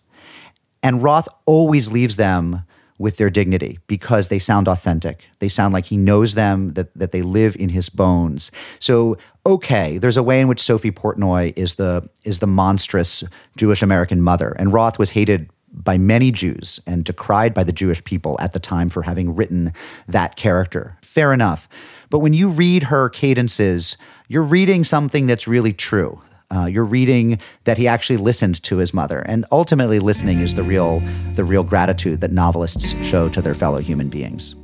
And 0.85 1.01
Roth 1.01 1.27
always 1.47 1.91
leaves 1.91 2.15
them 2.15 2.61
with 2.99 3.17
their 3.17 3.31
dignity 3.31 3.79
because 3.87 4.27
they 4.27 4.37
sound 4.37 4.67
authentic. 4.67 5.25
They 5.39 5.49
sound 5.49 5.73
like 5.73 5.85
he 5.85 5.97
knows 5.97 6.35
them, 6.35 6.73
that, 6.73 6.93
that 6.93 7.11
they 7.11 7.23
live 7.23 7.55
in 7.55 7.69
his 7.69 7.89
bones. 7.89 8.51
So, 8.77 9.17
okay, 9.47 9.97
there's 9.97 10.15
a 10.15 10.21
way 10.21 10.39
in 10.39 10.47
which 10.47 10.61
Sophie 10.61 10.91
Portnoy 10.91 11.53
is 11.55 11.73
the 11.73 12.07
is 12.23 12.37
the 12.37 12.45
monstrous 12.45 13.23
Jewish 13.57 13.81
American 13.81 14.21
mother. 14.21 14.55
And 14.59 14.71
Roth 14.71 14.99
was 14.99 15.09
hated 15.09 15.49
by 15.73 15.97
many 15.97 16.29
Jews 16.29 16.79
and 16.85 17.03
decried 17.03 17.55
by 17.55 17.63
the 17.63 17.73
Jewish 17.73 18.03
people 18.03 18.37
at 18.39 18.53
the 18.53 18.59
time 18.59 18.89
for 18.89 19.01
having 19.01 19.35
written 19.35 19.73
that 20.07 20.35
character. 20.35 20.99
Fair 21.01 21.33
enough. 21.33 21.67
But 22.11 22.19
when 22.19 22.33
you 22.33 22.47
read 22.47 22.83
her 22.83 23.09
cadences, 23.09 23.97
you're 24.27 24.43
reading 24.43 24.83
something 24.83 25.25
that's 25.25 25.47
really 25.47 25.73
true. 25.73 26.21
Uh, 26.51 26.65
you're 26.65 26.85
reading 26.85 27.39
that 27.63 27.77
he 27.77 27.87
actually 27.87 28.17
listened 28.17 28.61
to 28.63 28.77
his 28.77 28.93
mother, 28.93 29.19
and 29.19 29.45
ultimately, 29.51 29.99
listening 29.99 30.39
is 30.39 30.55
the 30.55 30.63
real 30.63 31.01
the 31.33 31.43
real 31.43 31.63
gratitude 31.63 32.21
that 32.21 32.31
novelists 32.31 32.93
show 33.05 33.29
to 33.29 33.41
their 33.41 33.55
fellow 33.55 33.79
human 33.79 34.09
beings. 34.09 34.55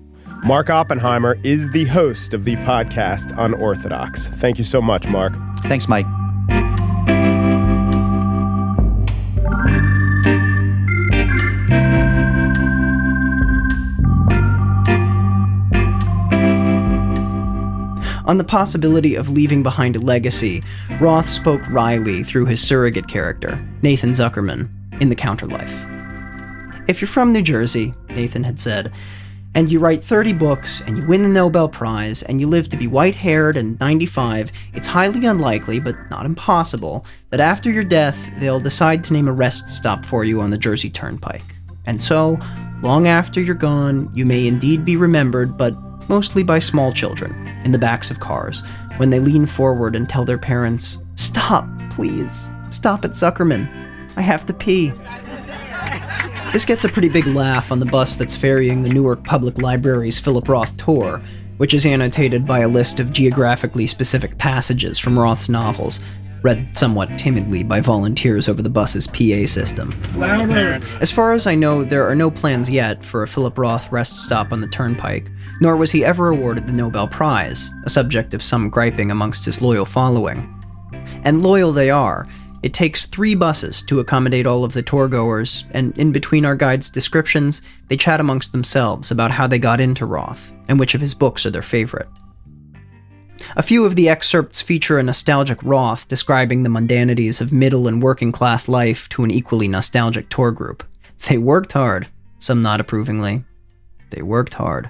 Mark 0.43 0.71
Oppenheimer 0.71 1.37
is 1.43 1.69
the 1.69 1.85
host 1.85 2.33
of 2.33 2.45
the 2.45 2.55
podcast 2.57 3.31
Unorthodox. 3.37 4.27
Thank 4.27 4.57
you 4.57 4.63
so 4.63 4.81
much, 4.81 5.07
Mark. 5.07 5.33
Thanks, 5.63 5.87
Mike. 5.87 6.07
On 18.31 18.37
the 18.37 18.45
possibility 18.45 19.15
of 19.15 19.29
leaving 19.29 19.61
behind 19.61 19.97
a 19.97 19.99
legacy, 19.99 20.63
Roth 21.01 21.27
spoke 21.27 21.67
wryly 21.67 22.23
through 22.23 22.45
his 22.45 22.65
surrogate 22.65 23.09
character, 23.09 23.61
Nathan 23.81 24.11
Zuckerman, 24.11 24.69
in 25.01 25.09
The 25.09 25.17
Counterlife. 25.17 25.85
If 26.87 27.01
you're 27.01 27.09
from 27.09 27.33
New 27.33 27.41
Jersey, 27.41 27.93
Nathan 28.07 28.45
had 28.45 28.57
said, 28.57 28.93
and 29.53 29.69
you 29.69 29.81
write 29.81 30.01
30 30.01 30.31
books, 30.31 30.81
and 30.87 30.95
you 30.95 31.05
win 31.05 31.23
the 31.23 31.27
Nobel 31.27 31.67
Prize, 31.67 32.23
and 32.23 32.39
you 32.39 32.47
live 32.47 32.69
to 32.69 32.77
be 32.77 32.87
white 32.87 33.15
haired 33.15 33.57
and 33.57 33.77
95, 33.81 34.53
it's 34.75 34.87
highly 34.87 35.25
unlikely, 35.25 35.81
but 35.81 35.97
not 36.09 36.25
impossible, 36.25 37.05
that 37.31 37.41
after 37.41 37.69
your 37.69 37.83
death, 37.83 38.17
they'll 38.39 38.61
decide 38.61 39.03
to 39.03 39.11
name 39.11 39.27
a 39.27 39.33
rest 39.33 39.67
stop 39.67 40.05
for 40.05 40.23
you 40.23 40.39
on 40.39 40.51
the 40.51 40.57
Jersey 40.57 40.89
Turnpike. 40.89 41.53
And 41.85 42.01
so, 42.01 42.39
long 42.81 43.07
after 43.07 43.41
you're 43.41 43.55
gone, 43.55 44.09
you 44.13 44.25
may 44.25 44.47
indeed 44.47 44.85
be 44.85 44.95
remembered, 44.95 45.57
but 45.57 45.75
mostly 46.09 46.43
by 46.43 46.59
small 46.59 46.91
children, 46.93 47.47
in 47.63 47.71
the 47.71 47.79
backs 47.79 48.11
of 48.11 48.19
cars, 48.19 48.63
when 48.97 49.09
they 49.09 49.19
lean 49.19 49.45
forward 49.45 49.95
and 49.95 50.07
tell 50.07 50.25
their 50.25 50.37
parents, 50.37 50.97
Stop, 51.15 51.67
please. 51.91 52.49
Stop 52.69 53.05
at 53.05 53.11
Zuckerman. 53.11 53.67
I 54.15 54.21
have 54.21 54.45
to 54.47 54.53
pee. 54.53 54.91
This 56.53 56.65
gets 56.65 56.83
a 56.83 56.89
pretty 56.89 57.09
big 57.09 57.27
laugh 57.27 57.71
on 57.71 57.79
the 57.79 57.85
bus 57.85 58.15
that's 58.15 58.35
ferrying 58.35 58.83
the 58.83 58.89
Newark 58.89 59.23
Public 59.23 59.57
Library's 59.57 60.19
Philip 60.19 60.49
Roth 60.49 60.75
tour, 60.77 61.21
which 61.57 61.73
is 61.73 61.85
annotated 61.85 62.45
by 62.45 62.59
a 62.59 62.67
list 62.67 62.99
of 62.99 63.13
geographically 63.13 63.87
specific 63.87 64.37
passages 64.37 64.99
from 64.99 65.17
Roth's 65.17 65.47
novels, 65.47 66.01
read 66.43 66.75
somewhat 66.75 67.17
timidly 67.17 67.63
by 67.63 67.81
volunteers 67.81 68.49
over 68.49 68.61
the 68.61 68.69
bus's 68.69 69.07
PA 69.07 69.45
system. 69.45 69.99
Louder. 70.15 70.79
As 70.99 71.11
far 71.11 71.33
as 71.33 71.47
I 71.47 71.55
know, 71.55 71.83
there 71.83 72.07
are 72.07 72.15
no 72.15 72.31
plans 72.31 72.69
yet 72.69 73.03
for 73.03 73.23
a 73.23 73.27
Philip 73.27 73.57
Roth 73.57 73.91
rest 73.91 74.23
stop 74.23 74.51
on 74.51 74.61
the 74.61 74.67
turnpike, 74.67 75.29
nor 75.61 75.77
was 75.77 75.91
he 75.91 76.03
ever 76.03 76.29
awarded 76.29 76.67
the 76.67 76.73
Nobel 76.73 77.07
Prize, 77.07 77.69
a 77.85 77.89
subject 77.89 78.33
of 78.33 78.43
some 78.43 78.69
griping 78.69 79.11
amongst 79.11 79.45
his 79.45 79.61
loyal 79.61 79.85
following. 79.85 80.47
And 81.23 81.43
loyal 81.43 81.71
they 81.71 81.89
are. 81.89 82.27
It 82.63 82.73
takes 82.75 83.07
three 83.07 83.33
buses 83.33 83.81
to 83.83 83.99
accommodate 83.99 84.45
all 84.45 84.63
of 84.63 84.73
the 84.73 84.83
tourgoers, 84.83 85.65
and 85.71 85.97
in 85.97 86.11
between 86.11 86.45
our 86.45 86.55
guides' 86.55 86.91
descriptions, 86.91 87.63
they 87.87 87.97
chat 87.97 88.19
amongst 88.19 88.51
themselves 88.51 89.09
about 89.09 89.31
how 89.31 89.47
they 89.47 89.57
got 89.57 89.81
into 89.81 90.05
Roth 90.05 90.53
and 90.67 90.79
which 90.79 90.93
of 90.93 91.01
his 91.01 91.15
books 91.15 91.45
are 91.45 91.51
their 91.51 91.63
favorite. 91.63 92.07
A 93.55 93.63
few 93.63 93.85
of 93.85 93.95
the 93.95 94.09
excerpts 94.09 94.61
feature 94.61 94.99
a 94.99 95.03
nostalgic 95.03 95.61
Roth 95.63 96.07
describing 96.07 96.63
the 96.63 96.69
mundanities 96.69 97.41
of 97.41 97.51
middle 97.51 97.87
and 97.87 98.01
working 98.01 98.31
class 98.31 98.67
life 98.67 99.09
to 99.09 99.23
an 99.23 99.31
equally 99.31 99.67
nostalgic 99.67 100.29
tour 100.29 100.51
group. 100.51 100.83
They 101.27 101.37
worked 101.37 101.73
hard, 101.73 102.07
some 102.39 102.61
not 102.61 102.79
approvingly. 102.79 103.43
They 104.09 104.21
worked 104.21 104.55
hard. 104.55 104.89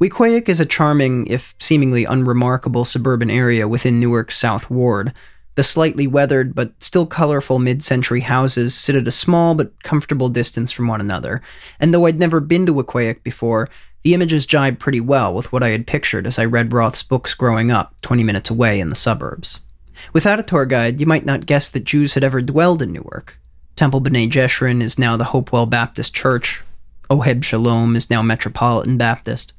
Weequahic 0.00 0.48
is 0.48 0.60
a 0.60 0.66
charming, 0.66 1.26
if 1.26 1.54
seemingly 1.58 2.04
unremarkable, 2.04 2.84
suburban 2.84 3.30
area 3.30 3.66
within 3.66 3.98
Newark's 3.98 4.36
South 4.36 4.68
Ward. 4.68 5.12
The 5.54 5.62
slightly 5.62 6.06
weathered 6.06 6.54
but 6.54 6.72
still 6.80 7.06
colorful 7.06 7.58
mid 7.58 7.82
century 7.82 8.20
houses 8.20 8.74
sit 8.74 8.94
at 8.94 9.08
a 9.08 9.12
small 9.12 9.54
but 9.54 9.82
comfortable 9.82 10.28
distance 10.28 10.70
from 10.70 10.86
one 10.86 11.00
another, 11.00 11.40
and 11.80 11.94
though 11.94 12.04
I'd 12.04 12.18
never 12.18 12.40
been 12.40 12.66
to 12.66 12.74
Weequahic 12.74 13.22
before, 13.22 13.70
the 14.06 14.14
images 14.14 14.46
jibe 14.46 14.78
pretty 14.78 15.00
well 15.00 15.34
with 15.34 15.50
what 15.50 15.64
I 15.64 15.70
had 15.70 15.84
pictured 15.84 16.28
as 16.28 16.38
I 16.38 16.44
read 16.44 16.72
Roth's 16.72 17.02
books 17.02 17.34
growing 17.34 17.72
up, 17.72 17.92
20 18.02 18.22
minutes 18.22 18.50
away 18.50 18.78
in 18.78 18.88
the 18.88 18.94
suburbs. 18.94 19.58
Without 20.12 20.38
a 20.38 20.44
tour 20.44 20.64
guide, 20.64 21.00
you 21.00 21.06
might 21.06 21.26
not 21.26 21.44
guess 21.44 21.68
that 21.70 21.82
Jews 21.82 22.14
had 22.14 22.22
ever 22.22 22.40
dwelled 22.40 22.82
in 22.82 22.92
Newark. 22.92 23.36
Temple 23.74 24.00
B'nai 24.00 24.30
Jeshurun 24.30 24.80
is 24.80 24.96
now 24.96 25.16
the 25.16 25.24
Hopewell 25.24 25.66
Baptist 25.66 26.14
Church. 26.14 26.62
Oheb 27.10 27.42
Shalom 27.42 27.96
is 27.96 28.08
now 28.08 28.22
Metropolitan 28.22 28.96
Baptist. 28.96 29.52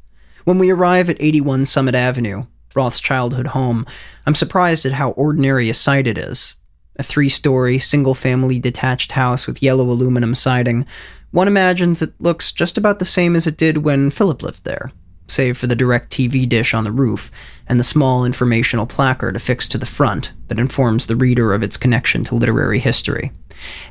When 0.45 0.60
we 0.60 0.69
arrive 0.69 1.10
at 1.10 1.21
81 1.21 1.65
Summit 1.65 1.93
Avenue, 1.93 2.45
Roth's 2.73 3.01
childhood 3.01 3.47
home, 3.47 3.86
I'm 4.25 4.33
surprised 4.33 4.86
at 4.86 4.93
how 4.93 5.10
ordinary 5.10 5.69
a 5.69 5.73
sight 5.73 6.07
it 6.07 6.17
is. 6.17 6.55
A 6.95 7.03
three 7.03 7.27
story, 7.27 7.79
single 7.79 8.15
family 8.15 8.60
detached 8.60 9.12
house 9.12 9.45
with 9.45 9.62
yellow 9.62 9.89
aluminum 9.89 10.33
siding, 10.33 10.86
one 11.32 11.48
imagines 11.48 12.02
it 12.02 12.13
looks 12.20 12.52
just 12.52 12.78
about 12.78 13.00
the 13.00 13.06
same 13.06 13.36
as 13.36 13.48
it 13.48 13.58
did 13.58 13.80
when 13.80 14.10
Philip 14.10 14.42
lived 14.44 14.63
there, 14.63 14.92
save 15.28 15.58
for 15.58 15.68
the 15.68 15.76
direct 15.76 16.12
TV 16.12 16.48
dish 16.48 16.74
on 16.74 16.84
the 16.84 16.92
roof 16.92 17.30
and 17.68 17.80
the 17.80 17.84
small 17.84 18.26
informational 18.26 18.86
placard 18.86 19.36
affixed 19.36 19.72
to 19.72 19.78
the 19.78 19.86
front 19.86 20.32
that 20.48 20.60
informs 20.60 21.06
the 21.06 21.16
reader 21.16 21.54
of 21.54 21.63
its 21.63 21.78
connection 21.78 22.24
to 22.24 22.36
literary 22.36 22.80
history. 22.80 23.32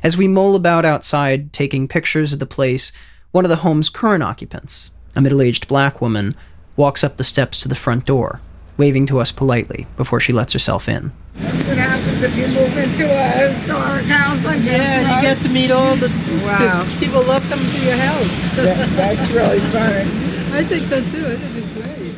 As 0.01 0.17
we 0.17 0.27
mull 0.27 0.55
about 0.55 0.85
outside, 0.85 1.53
taking 1.53 1.87
pictures 1.87 2.33
of 2.33 2.39
the 2.39 2.45
place, 2.45 2.91
one 3.31 3.45
of 3.45 3.49
the 3.49 3.57
home's 3.57 3.89
current 3.89 4.23
occupants, 4.23 4.91
a 5.15 5.21
middle 5.21 5.41
aged 5.41 5.67
black 5.67 6.01
woman, 6.01 6.35
walks 6.75 7.03
up 7.03 7.17
the 7.17 7.23
steps 7.23 7.59
to 7.59 7.67
the 7.67 7.75
front 7.75 8.05
door, 8.05 8.39
waving 8.77 9.05
to 9.07 9.19
us 9.19 9.31
politely 9.31 9.85
before 9.97 10.19
she 10.19 10.33
lets 10.33 10.53
herself 10.53 10.87
in. 10.87 11.11
That's 12.19 12.33
happens 12.33 12.49
if 12.49 12.55
you 12.55 12.61
move 12.61 12.77
into 12.77 13.05
a 13.13 13.27
historic 13.49 14.05
house 14.05 14.43
like 14.43 14.61
this. 14.61 14.71
Yeah, 14.71 15.03
right? 15.03 15.15
you 15.21 15.35
get 15.35 15.43
to 15.43 15.49
meet 15.49 15.71
all 15.71 15.95
the, 15.95 16.07
Wow. 16.43 16.83
the 16.83 16.99
people 16.99 17.21
love 17.23 17.43
coming 17.49 17.69
to 17.69 17.79
your 17.79 17.95
house. 17.95 18.55
That- 18.55 18.89
that's 18.95 19.31
really 19.31 19.59
fun. 19.59 20.53
I 20.53 20.63
think 20.63 20.89
so 20.89 21.01
too. 21.01 21.27
I 21.27 21.35
think 21.37 21.55
it's 21.57 21.73
great. 21.73 22.15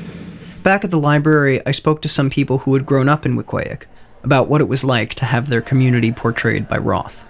Back 0.63 0.83
at 0.83 0.91
the 0.91 0.99
library, 0.99 1.61
I 1.65 1.71
spoke 1.71 2.01
to 2.03 2.09
some 2.09 2.29
people 2.29 2.59
who 2.59 2.73
had 2.75 2.85
grown 2.85 3.09
up 3.09 3.25
in 3.25 3.35
Weequahic 3.35 3.83
about 4.23 4.47
what 4.47 4.61
it 4.61 4.67
was 4.67 4.83
like 4.83 5.13
to 5.15 5.25
have 5.25 5.49
their 5.49 5.61
community 5.61 6.11
portrayed 6.11 6.67
by 6.67 6.77
Roth. 6.77 7.25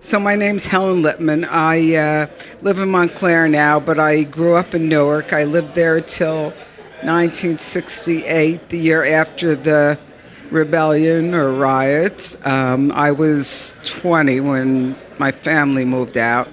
So 0.00 0.20
my 0.20 0.36
name's 0.36 0.66
Helen 0.66 1.02
Lippman. 1.02 1.44
I 1.46 1.94
uh, 1.96 2.26
live 2.62 2.78
in 2.78 2.90
Montclair 2.90 3.48
now, 3.48 3.80
but 3.80 3.98
I 3.98 4.22
grew 4.22 4.54
up 4.54 4.74
in 4.74 4.88
Newark. 4.88 5.32
I 5.32 5.44
lived 5.44 5.74
there 5.74 6.00
till 6.00 6.52
1968, 7.02 8.68
the 8.68 8.78
year 8.78 9.04
after 9.04 9.56
the 9.56 9.98
rebellion 10.50 11.34
or 11.34 11.52
riots. 11.52 12.36
Um, 12.44 12.92
I 12.92 13.12
was 13.12 13.74
20 13.84 14.40
when 14.40 14.96
my 15.18 15.32
family 15.32 15.84
moved 15.84 16.16
out. 16.16 16.48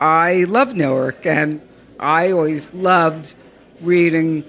I 0.00 0.44
love 0.44 0.74
Newark, 0.74 1.26
and 1.26 1.60
I 1.98 2.32
always 2.32 2.72
loved 2.72 3.34
reading 3.80 4.44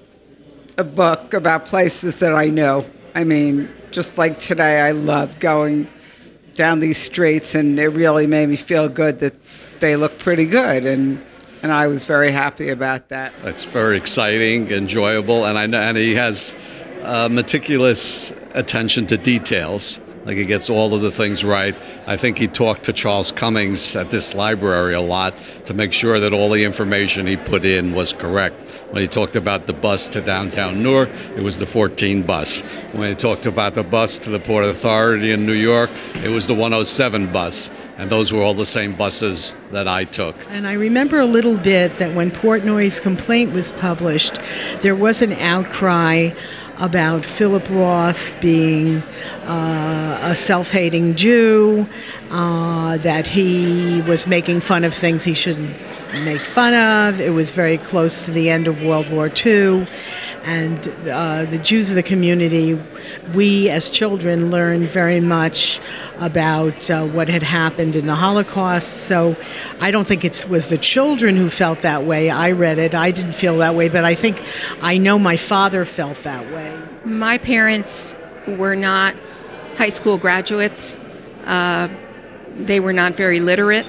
a 0.77 0.83
book 0.83 1.33
about 1.33 1.65
places 1.65 2.17
that 2.17 2.33
I 2.33 2.47
know. 2.47 2.85
I 3.13 3.23
mean, 3.23 3.69
just 3.91 4.17
like 4.17 4.39
today, 4.39 4.79
I 4.79 4.91
love 4.91 5.39
going 5.39 5.87
down 6.53 6.79
these 6.79 6.97
streets, 6.97 7.55
and 7.55 7.79
it 7.79 7.89
really 7.89 8.27
made 8.27 8.47
me 8.47 8.55
feel 8.55 8.87
good 8.87 9.19
that 9.19 9.35
they 9.79 9.95
look 9.95 10.19
pretty 10.19 10.45
good, 10.45 10.85
and 10.85 11.23
and 11.63 11.71
I 11.71 11.87
was 11.87 12.05
very 12.05 12.31
happy 12.31 12.69
about 12.69 13.09
that. 13.09 13.33
It's 13.43 13.63
very 13.63 13.95
exciting, 13.95 14.71
enjoyable, 14.71 15.45
and 15.45 15.59
I 15.59 15.67
know, 15.67 15.79
and 15.79 15.97
he 15.97 16.15
has 16.15 16.55
uh, 17.03 17.29
meticulous 17.29 18.31
attention 18.53 19.07
to 19.07 19.17
details. 19.17 19.99
Like 20.25 20.37
he 20.37 20.45
gets 20.45 20.69
all 20.69 20.93
of 20.93 21.01
the 21.01 21.11
things 21.11 21.43
right. 21.43 21.75
I 22.05 22.15
think 22.15 22.37
he 22.37 22.47
talked 22.47 22.83
to 22.83 22.93
Charles 22.93 23.31
Cummings 23.31 23.95
at 23.95 24.11
this 24.11 24.35
library 24.35 24.93
a 24.93 25.01
lot 25.01 25.35
to 25.65 25.73
make 25.73 25.93
sure 25.93 26.19
that 26.19 26.31
all 26.31 26.49
the 26.49 26.63
information 26.63 27.25
he 27.25 27.37
put 27.37 27.65
in 27.65 27.93
was 27.93 28.13
correct. 28.13 28.55
When 28.91 29.01
he 29.01 29.07
talked 29.07 29.35
about 29.35 29.65
the 29.65 29.73
bus 29.73 30.07
to 30.09 30.21
downtown 30.21 30.83
Newark, 30.83 31.09
it 31.35 31.41
was 31.41 31.57
the 31.57 31.65
14 31.65 32.21
bus. 32.21 32.61
When 32.91 33.09
he 33.09 33.15
talked 33.15 33.47
about 33.47 33.73
the 33.73 33.83
bus 33.83 34.19
to 34.19 34.29
the 34.29 34.39
Port 34.39 34.63
Authority 34.63 35.31
in 35.31 35.45
New 35.47 35.53
York, 35.53 35.89
it 36.23 36.29
was 36.29 36.45
the 36.45 36.53
107 36.53 37.31
bus. 37.31 37.71
And 37.97 38.09
those 38.09 38.31
were 38.31 38.41
all 38.41 38.53
the 38.53 38.65
same 38.65 38.95
buses 38.95 39.55
that 39.71 39.87
I 39.87 40.03
took. 40.03 40.35
And 40.49 40.67
I 40.67 40.73
remember 40.73 41.19
a 41.19 41.25
little 41.25 41.57
bit 41.57 41.97
that 41.97 42.13
when 42.13 42.31
Portnoy's 42.31 42.99
complaint 42.99 43.53
was 43.53 43.71
published, 43.73 44.39
there 44.81 44.95
was 44.95 45.21
an 45.21 45.33
outcry 45.33 46.31
about 46.81 47.23
Philip 47.23 47.69
Roth 47.69 48.35
being 48.41 48.97
uh, 49.45 50.19
a 50.23 50.35
self 50.35 50.71
hating 50.71 51.15
Jew, 51.15 51.87
uh, 52.31 52.97
that 52.97 53.27
he 53.27 54.01
was 54.01 54.27
making 54.27 54.61
fun 54.61 54.83
of 54.83 54.93
things 54.93 55.23
he 55.23 55.35
shouldn't 55.35 55.79
make 56.25 56.41
fun 56.41 56.73
of. 56.73 57.21
It 57.21 57.29
was 57.29 57.51
very 57.51 57.77
close 57.77 58.25
to 58.25 58.31
the 58.31 58.49
end 58.49 58.67
of 58.67 58.81
World 58.81 59.09
War 59.09 59.31
II. 59.45 59.87
And 60.43 60.87
uh, 61.07 61.45
the 61.45 61.59
Jews 61.59 61.89
of 61.89 61.95
the 61.95 62.03
community, 62.03 62.81
we 63.35 63.69
as 63.69 63.91
children 63.91 64.49
learned 64.49 64.89
very 64.89 65.19
much 65.19 65.79
about 66.17 66.89
uh, 66.89 67.05
what 67.05 67.29
had 67.29 67.43
happened 67.43 67.95
in 67.95 68.07
the 68.07 68.15
Holocaust. 68.15 69.05
So 69.05 69.35
I 69.79 69.91
don't 69.91 70.07
think 70.07 70.25
it 70.25 70.45
was 70.49 70.67
the 70.67 70.79
children 70.79 71.35
who 71.35 71.49
felt 71.49 71.81
that 71.81 72.05
way. 72.05 72.31
I 72.31 72.51
read 72.51 72.79
it, 72.79 72.95
I 72.95 73.11
didn't 73.11 73.33
feel 73.33 73.57
that 73.57 73.75
way, 73.75 73.87
but 73.87 74.03
I 74.03 74.15
think 74.15 74.43
I 74.81 74.97
know 74.97 75.19
my 75.19 75.37
father 75.37 75.85
felt 75.85 76.17
that 76.23 76.51
way. 76.51 76.75
My 77.05 77.37
parents 77.37 78.15
were 78.47 78.75
not 78.75 79.15
high 79.75 79.89
school 79.89 80.17
graduates. 80.17 80.97
Uh, 81.45 81.87
they 82.57 82.79
were 82.79 82.93
not 82.93 83.15
very 83.15 83.39
literate. 83.39 83.85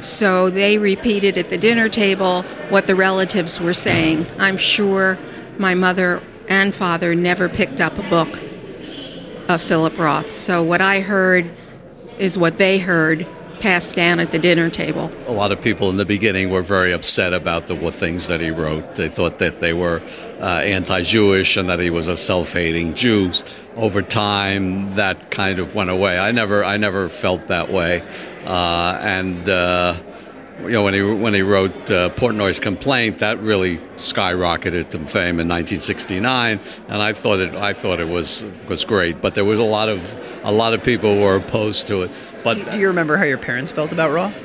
So 0.00 0.50
they 0.50 0.76
repeated 0.76 1.38
at 1.38 1.48
the 1.48 1.56
dinner 1.56 1.88
table 1.88 2.42
what 2.68 2.86
the 2.86 2.94
relatives 2.94 3.60
were 3.60 3.72
saying. 3.72 4.26
I'm 4.38 4.58
sure 4.58 5.18
my 5.58 5.74
mother 5.74 6.22
and 6.48 6.74
father 6.74 7.14
never 7.14 7.48
picked 7.48 7.80
up 7.80 7.98
a 7.98 8.08
book 8.10 8.38
of 9.48 9.62
Philip 9.62 9.98
Roth. 9.98 10.30
So 10.30 10.62
what 10.62 10.80
I 10.80 11.00
heard 11.00 11.50
is 12.18 12.38
what 12.38 12.58
they 12.58 12.78
heard 12.78 13.26
passed 13.60 13.94
down 13.94 14.20
at 14.20 14.30
the 14.30 14.38
dinner 14.38 14.68
table. 14.68 15.10
A 15.26 15.32
lot 15.32 15.52
of 15.52 15.60
people 15.62 15.88
in 15.88 15.96
the 15.96 16.04
beginning 16.04 16.50
were 16.50 16.60
very 16.60 16.92
upset 16.92 17.32
about 17.32 17.66
the 17.66 17.92
things 17.92 18.26
that 18.26 18.40
he 18.40 18.50
wrote. 18.50 18.96
They 18.96 19.08
thought 19.08 19.38
that 19.38 19.60
they 19.60 19.72
were 19.72 20.02
uh, 20.40 20.60
anti-Jewish 20.60 21.56
and 21.56 21.68
that 21.68 21.80
he 21.80 21.88
was 21.88 22.08
a 22.08 22.16
self-hating 22.16 22.94
Jew. 22.94 23.32
Over 23.76 24.02
time, 24.02 24.94
that 24.96 25.30
kind 25.30 25.58
of 25.58 25.74
went 25.74 25.88
away. 25.90 26.18
I 26.18 26.30
never, 26.32 26.62
I 26.62 26.76
never 26.76 27.08
felt 27.08 27.48
that 27.48 27.72
way, 27.72 28.02
uh, 28.44 28.98
and. 29.00 29.48
Uh, 29.48 30.00
you 30.60 30.70
know, 30.70 30.82
when 30.82 30.94
he 30.94 31.02
when 31.02 31.34
he 31.34 31.42
wrote 31.42 31.90
uh, 31.90 32.10
Portnoy's 32.10 32.60
complaint, 32.60 33.18
that 33.18 33.40
really 33.40 33.78
skyrocketed 33.96 34.90
to 34.90 34.98
fame 35.04 35.40
in 35.40 35.48
1969, 35.48 36.60
and 36.88 37.02
I 37.02 37.12
thought 37.12 37.40
it 37.40 37.54
I 37.54 37.72
thought 37.72 38.00
it 38.00 38.08
was 38.08 38.44
was 38.68 38.84
great. 38.84 39.20
But 39.20 39.34
there 39.34 39.44
was 39.44 39.58
a 39.58 39.64
lot 39.64 39.88
of 39.88 40.14
a 40.44 40.52
lot 40.52 40.72
of 40.72 40.82
people 40.82 41.20
were 41.20 41.36
opposed 41.36 41.86
to 41.88 42.02
it. 42.02 42.10
But 42.42 42.70
do 42.70 42.78
you 42.78 42.88
remember 42.88 43.16
how 43.16 43.24
your 43.24 43.38
parents 43.38 43.72
felt 43.72 43.92
about 43.92 44.12
Roth? 44.12 44.42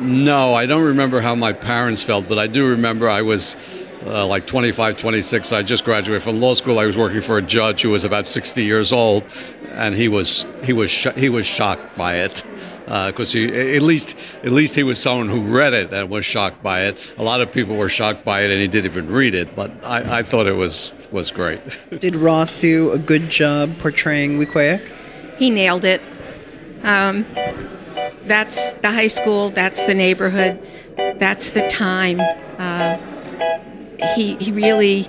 No, 0.00 0.54
I 0.54 0.66
don't 0.66 0.84
remember 0.84 1.20
how 1.20 1.34
my 1.34 1.52
parents 1.52 2.02
felt, 2.02 2.28
but 2.28 2.38
I 2.38 2.46
do 2.46 2.66
remember 2.66 3.08
I 3.08 3.22
was 3.22 3.56
uh, 4.06 4.26
like 4.26 4.46
25, 4.46 4.96
26. 4.96 5.52
I 5.52 5.62
just 5.62 5.84
graduated 5.84 6.22
from 6.22 6.40
law 6.40 6.54
school. 6.54 6.78
I 6.78 6.86
was 6.86 6.96
working 6.96 7.20
for 7.20 7.38
a 7.38 7.42
judge 7.42 7.82
who 7.82 7.90
was 7.90 8.04
about 8.04 8.26
60 8.26 8.64
years 8.64 8.92
old, 8.92 9.24
and 9.70 9.94
he 9.94 10.08
was 10.08 10.46
he 10.64 10.72
was 10.72 10.90
sh- 10.90 11.14
he 11.16 11.28
was 11.28 11.46
shocked 11.46 11.96
by 11.96 12.16
it 12.16 12.42
because 12.84 13.34
uh, 13.34 13.38
he 13.38 13.76
at 13.76 13.82
least 13.82 14.16
at 14.42 14.52
least 14.52 14.74
he 14.74 14.82
was 14.82 14.98
someone 14.98 15.28
who 15.28 15.42
read 15.42 15.74
it 15.74 15.92
and 15.92 16.08
was 16.08 16.24
shocked 16.24 16.62
by 16.62 16.82
it. 16.82 17.12
A 17.18 17.22
lot 17.22 17.40
of 17.40 17.52
people 17.52 17.76
were 17.76 17.88
shocked 17.88 18.24
by 18.24 18.42
it, 18.42 18.50
and 18.50 18.60
he 18.60 18.68
didn't 18.68 18.90
even 18.90 19.10
read 19.10 19.34
it. 19.34 19.54
But 19.54 19.72
I, 19.84 20.18
I 20.18 20.22
thought 20.22 20.46
it 20.46 20.56
was 20.56 20.92
was 21.10 21.30
great. 21.30 21.60
Did 21.98 22.14
Roth 22.14 22.58
do 22.60 22.90
a 22.92 22.98
good 22.98 23.30
job 23.30 23.78
portraying 23.78 24.38
Weequahic? 24.38 24.92
He 25.38 25.50
nailed 25.50 25.84
it. 25.84 26.00
Um, 26.82 27.24
that's 28.26 28.74
the 28.74 28.92
high 28.92 29.08
school. 29.08 29.50
That's 29.50 29.84
the 29.84 29.94
neighborhood. 29.94 30.64
That's 30.96 31.50
the 31.50 31.66
time. 31.68 32.20
Uh, 32.58 33.17
he 34.14 34.36
he 34.36 34.52
really 34.52 35.08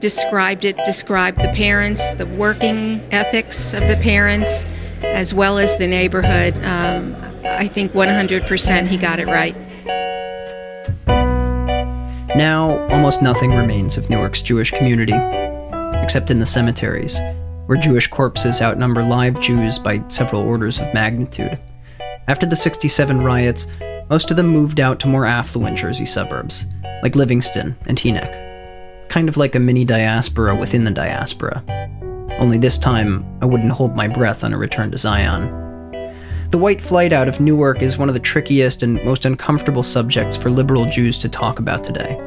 described 0.00 0.64
it. 0.64 0.76
Described 0.84 1.38
the 1.38 1.52
parents, 1.54 2.10
the 2.12 2.26
working 2.26 3.00
ethics 3.12 3.72
of 3.72 3.86
the 3.88 3.96
parents 3.96 4.64
as 5.04 5.34
well 5.34 5.58
as 5.58 5.76
the 5.76 5.86
neighborhood. 5.86 6.54
Um, 6.64 7.16
I 7.44 7.68
think 7.68 7.92
100% 7.92 8.86
he 8.86 8.96
got 8.96 9.18
it 9.18 9.26
right. 9.26 9.56
Now, 12.36 12.86
almost 12.88 13.20
nothing 13.20 13.52
remains 13.52 13.96
of 13.96 14.08
Newark's 14.08 14.42
Jewish 14.42 14.70
community, 14.70 15.12
except 16.02 16.30
in 16.30 16.38
the 16.38 16.46
cemeteries, 16.46 17.18
where 17.66 17.78
Jewish 17.78 18.06
corpses 18.06 18.62
outnumber 18.62 19.02
live 19.02 19.38
Jews 19.40 19.78
by 19.78 20.02
several 20.08 20.42
orders 20.42 20.78
of 20.78 20.92
magnitude. 20.94 21.58
After 22.28 22.46
the 22.46 22.56
67 22.56 23.22
riots, 23.22 23.66
most 24.08 24.30
of 24.30 24.36
them 24.36 24.46
moved 24.46 24.80
out 24.80 24.98
to 25.00 25.08
more 25.08 25.26
affluent 25.26 25.76
Jersey 25.76 26.06
suburbs, 26.06 26.64
like 27.02 27.16
Livingston 27.16 27.76
and 27.86 27.98
Teaneck. 27.98 29.08
Kind 29.08 29.28
of 29.28 29.36
like 29.36 29.54
a 29.54 29.60
mini 29.60 29.84
diaspora 29.84 30.54
within 30.54 30.84
the 30.84 30.90
diaspora. 30.90 31.62
Only 32.38 32.58
this 32.58 32.78
time, 32.78 33.24
I 33.42 33.46
wouldn't 33.46 33.72
hold 33.72 33.94
my 33.94 34.08
breath 34.08 34.42
on 34.42 34.54
a 34.54 34.58
return 34.58 34.90
to 34.92 34.98
Zion. 34.98 35.50
The 36.50 36.58
white 36.58 36.80
flight 36.80 37.12
out 37.12 37.28
of 37.28 37.40
Newark 37.40 37.82
is 37.82 37.98
one 37.98 38.08
of 38.08 38.14
the 38.14 38.20
trickiest 38.20 38.82
and 38.82 39.02
most 39.04 39.24
uncomfortable 39.24 39.82
subjects 39.82 40.36
for 40.36 40.50
liberal 40.50 40.86
Jews 40.86 41.18
to 41.18 41.28
talk 41.28 41.58
about 41.58 41.84
today. 41.84 42.18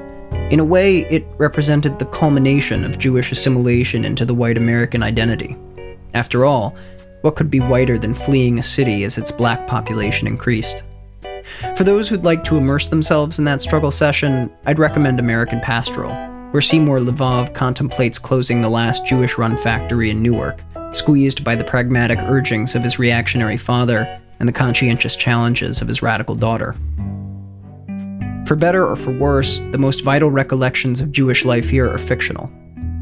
In 0.52 0.60
a 0.60 0.66
way, 0.66 1.02
it 1.10 1.26
represented 1.38 1.98
the 1.98 2.06
culmination 2.06 2.86
of 2.86 3.00
Jewish 3.00 3.32
assimilation 3.32 4.06
into 4.06 4.26
the 4.26 4.34
white 4.34 4.58
American 4.58 5.04
identity. 5.04 5.58
After 6.14 6.46
all, 6.46 6.76
what 7.22 7.36
could 7.36 7.50
be 7.50 7.60
whiter 7.60 7.98
than 7.98 8.14
fleeing 8.14 8.60
a 8.60 8.64
city 8.64 9.04
as 9.04 9.18
its 9.18 9.32
black 9.32 9.68
population 9.68 10.28
increased? 10.28 10.84
For 11.76 11.84
those 11.84 12.08
who'd 12.08 12.24
like 12.24 12.44
to 12.46 12.58
immerse 12.58 12.88
themselves 12.88 13.40
in 13.40 13.46
that 13.46 13.62
struggle 13.62 13.92
session, 13.92 14.50
I'd 14.66 14.80
recommend 14.80 15.20
American 15.20 15.60
Pastoral, 15.60 16.14
where 16.52 16.62
Seymour 16.62 17.00
Levov 17.00 17.54
contemplates 17.54 18.18
closing 18.18 18.62
the 18.62 18.70
last 18.70 19.06
Jewish 19.06 19.38
run 19.38 19.58
factory 19.58 20.10
in 20.10 20.22
Newark, 20.22 20.62
squeezed 20.94 21.44
by 21.44 21.56
the 21.56 21.64
pragmatic 21.64 22.20
urgings 22.24 22.76
of 22.76 22.84
his 22.84 22.98
reactionary 22.98 23.58
father 23.58 24.22
and 24.40 24.48
the 24.48 24.54
conscientious 24.54 25.16
challenges 25.16 25.82
of 25.82 25.88
his 25.88 26.02
radical 26.02 26.36
daughter. 26.36 26.76
For 28.48 28.56
better 28.56 28.88
or 28.88 28.96
for 28.96 29.12
worse, 29.12 29.60
the 29.72 29.78
most 29.78 30.04
vital 30.04 30.32
recollections 30.32 31.02
of 31.02 31.12
Jewish 31.12 31.46
life 31.46 31.70
here 31.70 31.90
are 31.90 31.98
fictional, 31.98 32.52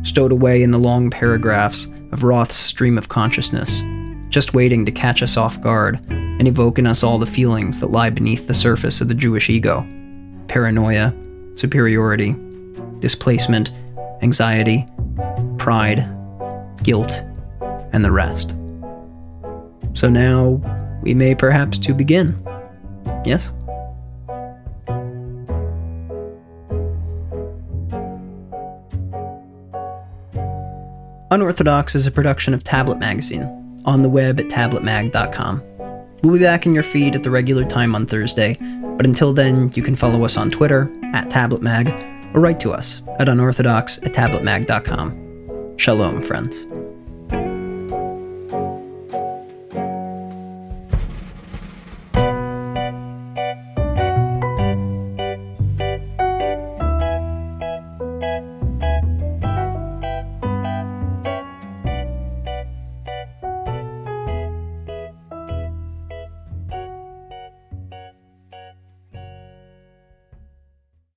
stowed 0.04 0.32
away 0.32 0.64
in 0.64 0.72
the 0.72 0.80
long 0.80 1.10
paragraphs 1.10 1.88
of 2.12 2.24
Roth's 2.24 2.56
stream 2.56 2.98
of 2.98 3.10
consciousness, 3.10 3.84
just 4.30 4.54
waiting 4.54 4.86
to 4.86 4.92
catch 4.92 5.22
us 5.22 5.38
off 5.38 5.60
guard 5.62 6.00
and 6.40 6.48
evoke 6.48 6.80
in 6.80 6.88
us 6.88 7.04
all 7.04 7.18
the 7.18 7.26
feelings 7.26 7.80
that 7.80 7.92
lie 7.92 8.10
beneath 8.10 8.48
the 8.48 8.54
surface 8.54 9.02
of 9.02 9.08
the 9.08 9.14
Jewish 9.14 9.50
ego 9.50 9.88
paranoia, 10.48 11.14
superiority, 11.56 12.36
displacement, 13.00 13.72
anxiety, 14.22 14.86
pride, 15.58 16.08
guilt, 16.84 17.24
and 17.92 18.04
the 18.04 18.12
rest. 18.12 18.56
So 19.94 20.10
now 20.10 20.62
we 21.02 21.14
may 21.14 21.36
perhaps 21.36 21.78
to 21.80 21.94
begin. 21.94 22.40
Yes? 23.26 23.52
Unorthodox 31.32 31.96
is 31.96 32.06
a 32.06 32.12
production 32.12 32.54
of 32.54 32.64
Tablet 32.64 33.00
Magazine, 33.00 33.82
on 33.86 34.04
the 34.04 34.10
web 34.10 34.40
at 34.40 34.50
tabletmag.com. 34.50 35.73
We'll 36.24 36.34
be 36.34 36.40
back 36.40 36.66
in 36.66 36.74
your 36.74 36.84
feed 36.84 37.16
at 37.16 37.24
the 37.24 37.30
regular 37.30 37.66
time 37.66 37.96
on 37.96 38.06
Thursday, 38.06 38.58
but 38.96 39.06
until 39.06 39.34
then, 39.34 39.72
you 39.76 39.84
can 39.84 39.96
follow 39.96 40.24
us 40.24 40.38
on 40.38 40.50
Twitter 40.50 40.90
at 41.14 41.30
tabletmag 41.30 42.34
or 42.34 42.40
write 42.40 42.62
to 42.62 42.72
us 42.72 43.02
at 43.20 43.28
unorthodox 43.28 43.98
at 44.04 44.14
tabletmag.com. 44.14 45.78
Shalom, 45.78 46.24
friends. 46.24 46.66